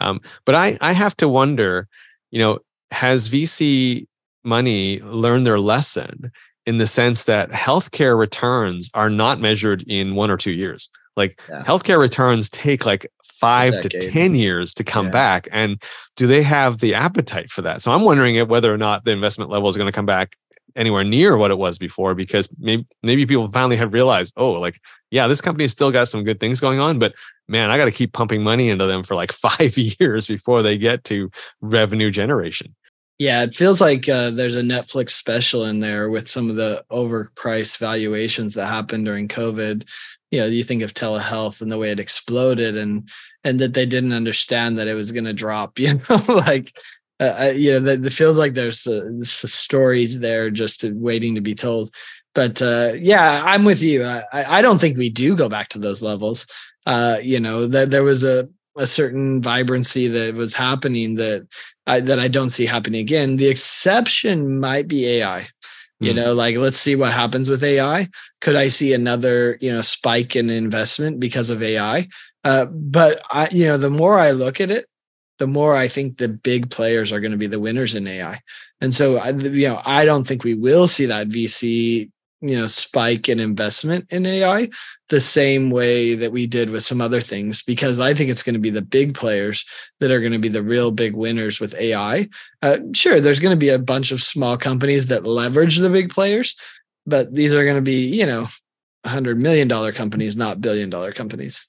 um, 0.00 0.20
but 0.46 0.54
i 0.54 0.78
i 0.80 0.92
have 0.92 1.16
to 1.16 1.28
wonder 1.28 1.88
you 2.30 2.38
know 2.38 2.58
has 2.90 3.28
vc 3.28 4.06
money 4.44 5.00
learned 5.00 5.46
their 5.46 5.60
lesson 5.60 6.30
in 6.64 6.78
the 6.78 6.86
sense 6.86 7.24
that 7.24 7.50
healthcare 7.50 8.16
returns 8.16 8.88
are 8.94 9.10
not 9.10 9.40
measured 9.40 9.82
in 9.88 10.14
one 10.14 10.30
or 10.30 10.36
two 10.36 10.52
years 10.52 10.88
like 11.16 11.40
yeah. 11.48 11.62
healthcare 11.62 11.98
returns 11.98 12.48
take 12.48 12.86
like 12.86 13.06
five 13.22 13.80
to 13.80 13.88
10 13.88 14.34
years 14.34 14.72
to 14.74 14.84
come 14.84 15.06
yeah. 15.06 15.12
back. 15.12 15.48
And 15.50 15.82
do 16.16 16.26
they 16.26 16.42
have 16.42 16.78
the 16.78 16.94
appetite 16.94 17.50
for 17.50 17.62
that? 17.62 17.82
So 17.82 17.90
I'm 17.90 18.02
wondering 18.02 18.36
if 18.36 18.48
whether 18.48 18.72
or 18.72 18.78
not 18.78 19.04
the 19.04 19.10
investment 19.10 19.50
level 19.50 19.68
is 19.68 19.76
going 19.76 19.88
to 19.88 19.92
come 19.92 20.06
back 20.06 20.36
anywhere 20.76 21.04
near 21.04 21.36
what 21.36 21.50
it 21.50 21.58
was 21.58 21.76
before 21.78 22.14
because 22.14 22.48
maybe 22.58 22.86
maybe 23.02 23.26
people 23.26 23.50
finally 23.50 23.76
have 23.76 23.92
realized 23.92 24.32
oh 24.38 24.52
like 24.52 24.80
yeah 25.10 25.26
this 25.26 25.40
company 25.40 25.68
still 25.68 25.90
got 25.90 26.08
some 26.08 26.24
good 26.24 26.40
things 26.40 26.60
going 26.60 26.80
on 26.80 26.98
but 26.98 27.12
man 27.46 27.70
i 27.70 27.76
got 27.76 27.84
to 27.84 27.90
keep 27.90 28.14
pumping 28.14 28.42
money 28.42 28.70
into 28.70 28.86
them 28.86 29.02
for 29.02 29.14
like 29.14 29.32
5 29.60 29.76
years 29.76 30.26
before 30.26 30.62
they 30.62 30.78
get 30.78 31.04
to 31.04 31.30
revenue 31.60 32.10
generation 32.10 32.74
yeah, 33.18 33.44
it 33.44 33.54
feels 33.54 33.80
like 33.80 34.08
uh, 34.08 34.30
there's 34.30 34.56
a 34.56 34.62
Netflix 34.62 35.10
special 35.10 35.64
in 35.66 35.78
there 35.78 36.10
with 36.10 36.28
some 36.28 36.50
of 36.50 36.56
the 36.56 36.84
overpriced 36.90 37.76
valuations 37.76 38.54
that 38.54 38.66
happened 38.66 39.04
during 39.04 39.28
COVID. 39.28 39.86
You 40.32 40.40
know, 40.40 40.46
you 40.46 40.64
think 40.64 40.82
of 40.82 40.94
telehealth 40.94 41.60
and 41.60 41.70
the 41.70 41.78
way 41.78 41.92
it 41.92 42.00
exploded, 42.00 42.76
and 42.76 43.08
and 43.44 43.60
that 43.60 43.74
they 43.74 43.86
didn't 43.86 44.12
understand 44.12 44.78
that 44.78 44.88
it 44.88 44.94
was 44.94 45.12
going 45.12 45.26
to 45.26 45.32
drop. 45.32 45.78
You 45.78 46.00
know, 46.08 46.24
like 46.26 46.76
uh, 47.20 47.52
you 47.54 47.72
know, 47.78 47.96
the, 47.96 48.10
feels 48.10 48.36
like 48.36 48.54
there's 48.54 48.86
uh, 48.86 49.08
stories 49.22 50.18
there 50.18 50.50
just 50.50 50.82
waiting 50.84 51.36
to 51.36 51.40
be 51.40 51.54
told. 51.54 51.94
But 52.34 52.60
uh, 52.60 52.94
yeah, 52.98 53.42
I'm 53.44 53.64
with 53.64 53.82
you. 53.82 54.04
I, 54.04 54.24
I 54.32 54.62
don't 54.62 54.78
think 54.78 54.96
we 54.96 55.10
do 55.10 55.36
go 55.36 55.48
back 55.48 55.68
to 55.70 55.78
those 55.78 56.02
levels. 56.02 56.46
Uh, 56.86 57.18
you 57.22 57.38
know, 57.38 57.66
that 57.66 57.90
there 57.90 58.02
was 58.02 58.24
a 58.24 58.48
a 58.76 58.86
certain 58.86 59.42
vibrancy 59.42 60.08
that 60.08 60.34
was 60.34 60.54
happening 60.54 61.16
that 61.16 61.46
I, 61.86 62.00
that 62.00 62.18
I 62.18 62.28
don't 62.28 62.50
see 62.50 62.64
happening 62.64 63.00
again. 63.00 63.36
The 63.36 63.48
exception 63.48 64.60
might 64.60 64.88
be 64.88 65.06
AI. 65.06 65.48
You 66.02 66.12
mm. 66.12 66.16
know, 66.16 66.34
like 66.34 66.56
let's 66.56 66.78
see 66.78 66.96
what 66.96 67.12
happens 67.12 67.48
with 67.48 67.62
AI. 67.62 68.08
Could 68.40 68.56
I 68.56 68.68
see 68.68 68.92
another, 68.92 69.56
you 69.60 69.72
know, 69.72 69.80
spike 69.80 70.34
in 70.34 70.50
investment 70.50 71.20
because 71.20 71.48
of 71.48 71.62
AI? 71.62 72.08
Uh, 72.44 72.66
but 72.66 73.22
I, 73.30 73.48
you 73.52 73.66
know, 73.66 73.78
the 73.78 73.90
more 73.90 74.18
I 74.18 74.32
look 74.32 74.60
at 74.60 74.70
it, 74.70 74.86
the 75.38 75.46
more 75.46 75.76
I 75.76 75.88
think 75.88 76.18
the 76.18 76.28
big 76.28 76.70
players 76.70 77.12
are 77.12 77.20
going 77.20 77.32
to 77.32 77.38
be 77.38 77.46
the 77.46 77.60
winners 77.60 77.94
in 77.94 78.06
AI. 78.08 78.40
And 78.80 78.92
so, 78.92 79.16
I, 79.16 79.30
you 79.30 79.68
know, 79.68 79.80
I 79.84 80.04
don't 80.04 80.26
think 80.26 80.42
we 80.42 80.54
will 80.54 80.88
see 80.88 81.06
that 81.06 81.28
VC 81.28 82.10
you 82.42 82.58
know 82.58 82.66
spike 82.66 83.28
in 83.28 83.38
investment 83.38 84.04
in 84.10 84.26
ai 84.26 84.68
the 85.08 85.20
same 85.20 85.70
way 85.70 86.14
that 86.14 86.32
we 86.32 86.46
did 86.46 86.70
with 86.70 86.82
some 86.82 87.00
other 87.00 87.20
things 87.20 87.62
because 87.62 88.00
i 88.00 88.12
think 88.12 88.30
it's 88.30 88.42
going 88.42 88.54
to 88.54 88.60
be 88.60 88.70
the 88.70 88.82
big 88.82 89.14
players 89.14 89.64
that 90.00 90.10
are 90.10 90.20
going 90.20 90.32
to 90.32 90.38
be 90.38 90.48
the 90.48 90.62
real 90.62 90.90
big 90.90 91.14
winners 91.14 91.60
with 91.60 91.74
ai 91.76 92.28
uh, 92.62 92.78
sure 92.92 93.20
there's 93.20 93.38
going 93.38 93.54
to 93.54 93.56
be 93.56 93.68
a 93.68 93.78
bunch 93.78 94.10
of 94.10 94.22
small 94.22 94.58
companies 94.58 95.06
that 95.06 95.26
leverage 95.26 95.78
the 95.78 95.90
big 95.90 96.10
players 96.10 96.56
but 97.06 97.32
these 97.32 97.54
are 97.54 97.64
going 97.64 97.76
to 97.76 97.80
be 97.80 98.06
you 98.06 98.26
know 98.26 98.48
100 99.02 99.38
million 99.38 99.68
dollar 99.68 99.92
companies 99.92 100.36
not 100.36 100.60
billion 100.60 100.90
dollar 100.90 101.12
companies 101.12 101.68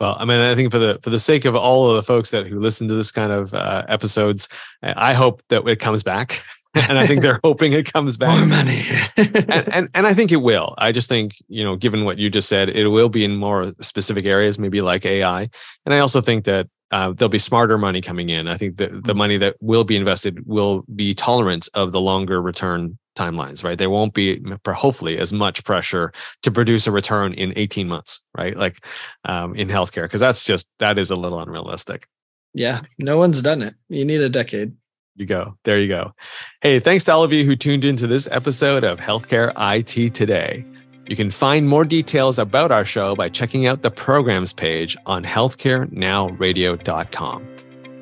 well, 0.00 0.16
I 0.16 0.24
mean, 0.24 0.38
I 0.38 0.54
think 0.54 0.70
for 0.70 0.78
the 0.78 1.00
for 1.02 1.10
the 1.10 1.18
sake 1.18 1.44
of 1.44 1.56
all 1.56 1.88
of 1.88 1.96
the 1.96 2.04
folks 2.04 2.30
that 2.30 2.46
who 2.46 2.60
listen 2.60 2.86
to 2.86 2.94
this 2.94 3.10
kind 3.10 3.32
of 3.32 3.52
uh, 3.52 3.84
episodes, 3.88 4.48
I 4.80 5.12
hope 5.12 5.42
that 5.48 5.66
it 5.66 5.80
comes 5.80 6.04
back. 6.04 6.40
and 6.74 6.98
I 6.98 7.06
think 7.06 7.22
they're 7.22 7.40
hoping 7.44 7.72
it 7.72 7.92
comes 7.92 8.16
back. 8.16 8.36
More 8.36 8.46
money. 8.46 8.82
and, 9.16 9.74
and, 9.74 9.88
and 9.94 10.06
I 10.06 10.14
think 10.14 10.32
it 10.32 10.42
will. 10.42 10.74
I 10.78 10.92
just 10.92 11.08
think, 11.08 11.36
you 11.48 11.64
know, 11.64 11.76
given 11.76 12.04
what 12.04 12.18
you 12.18 12.30
just 12.30 12.48
said, 12.48 12.70
it 12.70 12.88
will 12.88 13.08
be 13.08 13.24
in 13.24 13.36
more 13.36 13.72
specific 13.80 14.26
areas, 14.26 14.58
maybe 14.58 14.80
like 14.80 15.04
AI. 15.06 15.48
And 15.86 15.94
I 15.94 15.98
also 15.98 16.20
think 16.20 16.44
that 16.44 16.68
uh, 16.90 17.12
there'll 17.12 17.28
be 17.28 17.38
smarter 17.38 17.78
money 17.78 18.00
coming 18.00 18.30
in. 18.30 18.48
I 18.48 18.56
think 18.56 18.78
that 18.78 18.90
the 18.90 18.96
mm-hmm. 18.96 19.18
money 19.18 19.36
that 19.38 19.56
will 19.60 19.84
be 19.84 19.96
invested 19.96 20.46
will 20.46 20.84
be 20.94 21.14
tolerant 21.14 21.68
of 21.74 21.92
the 21.92 22.00
longer 22.00 22.40
return 22.40 22.98
timelines, 23.16 23.64
right? 23.64 23.76
There 23.76 23.90
won't 23.90 24.14
be 24.14 24.40
hopefully 24.66 25.18
as 25.18 25.32
much 25.32 25.64
pressure 25.64 26.12
to 26.42 26.50
produce 26.50 26.86
a 26.86 26.92
return 26.92 27.34
in 27.34 27.52
18 27.56 27.88
months, 27.88 28.20
right? 28.36 28.56
Like 28.56 28.84
um, 29.24 29.54
in 29.54 29.68
healthcare, 29.68 30.04
because 30.04 30.20
that's 30.20 30.44
just 30.44 30.70
that 30.78 30.98
is 30.98 31.10
a 31.10 31.16
little 31.16 31.40
unrealistic. 31.40 32.06
Yeah, 32.54 32.82
no 32.98 33.18
one's 33.18 33.42
done 33.42 33.60
it. 33.60 33.74
You 33.88 34.04
need 34.04 34.20
a 34.20 34.28
decade 34.28 34.72
you 35.18 35.26
go. 35.26 35.56
There 35.64 35.78
you 35.78 35.88
go. 35.88 36.12
Hey, 36.60 36.80
thanks 36.80 37.04
to 37.04 37.12
all 37.12 37.22
of 37.22 37.32
you 37.32 37.44
who 37.44 37.56
tuned 37.56 37.84
into 37.84 38.06
this 38.06 38.28
episode 38.30 38.84
of 38.84 39.00
Healthcare 39.00 39.52
IT 39.56 40.14
Today. 40.14 40.64
You 41.08 41.16
can 41.16 41.30
find 41.30 41.68
more 41.68 41.84
details 41.84 42.38
about 42.38 42.70
our 42.70 42.84
show 42.84 43.14
by 43.14 43.30
checking 43.30 43.66
out 43.66 43.82
the 43.82 43.90
programs 43.90 44.52
page 44.52 44.96
on 45.06 45.24
healthcarenowradio.com. 45.24 47.48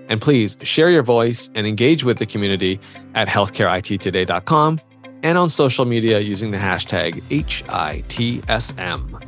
And 0.08 0.20
please 0.20 0.56
share 0.62 0.90
your 0.90 1.02
voice 1.02 1.50
and 1.54 1.66
engage 1.66 2.04
with 2.04 2.18
the 2.18 2.26
community 2.26 2.80
at 3.14 3.28
healthcareittoday.com 3.28 4.80
and 5.22 5.38
on 5.38 5.48
social 5.48 5.84
media 5.84 6.20
using 6.20 6.50
the 6.50 6.58
hashtag 6.58 7.22
HITSM. 7.22 9.22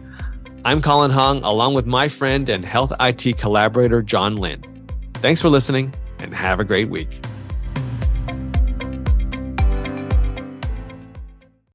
I'm 0.64 0.82
Colin 0.82 1.10
Hung, 1.10 1.42
along 1.44 1.74
with 1.74 1.86
my 1.86 2.08
friend 2.08 2.48
and 2.48 2.64
health 2.64 2.92
IT 3.00 3.38
collaborator, 3.38 4.02
John 4.02 4.36
Lynn. 4.36 4.62
Thanks 5.14 5.40
for 5.40 5.48
listening 5.48 5.94
and 6.18 6.34
have 6.34 6.60
a 6.60 6.64
great 6.64 6.88
week. 6.88 7.20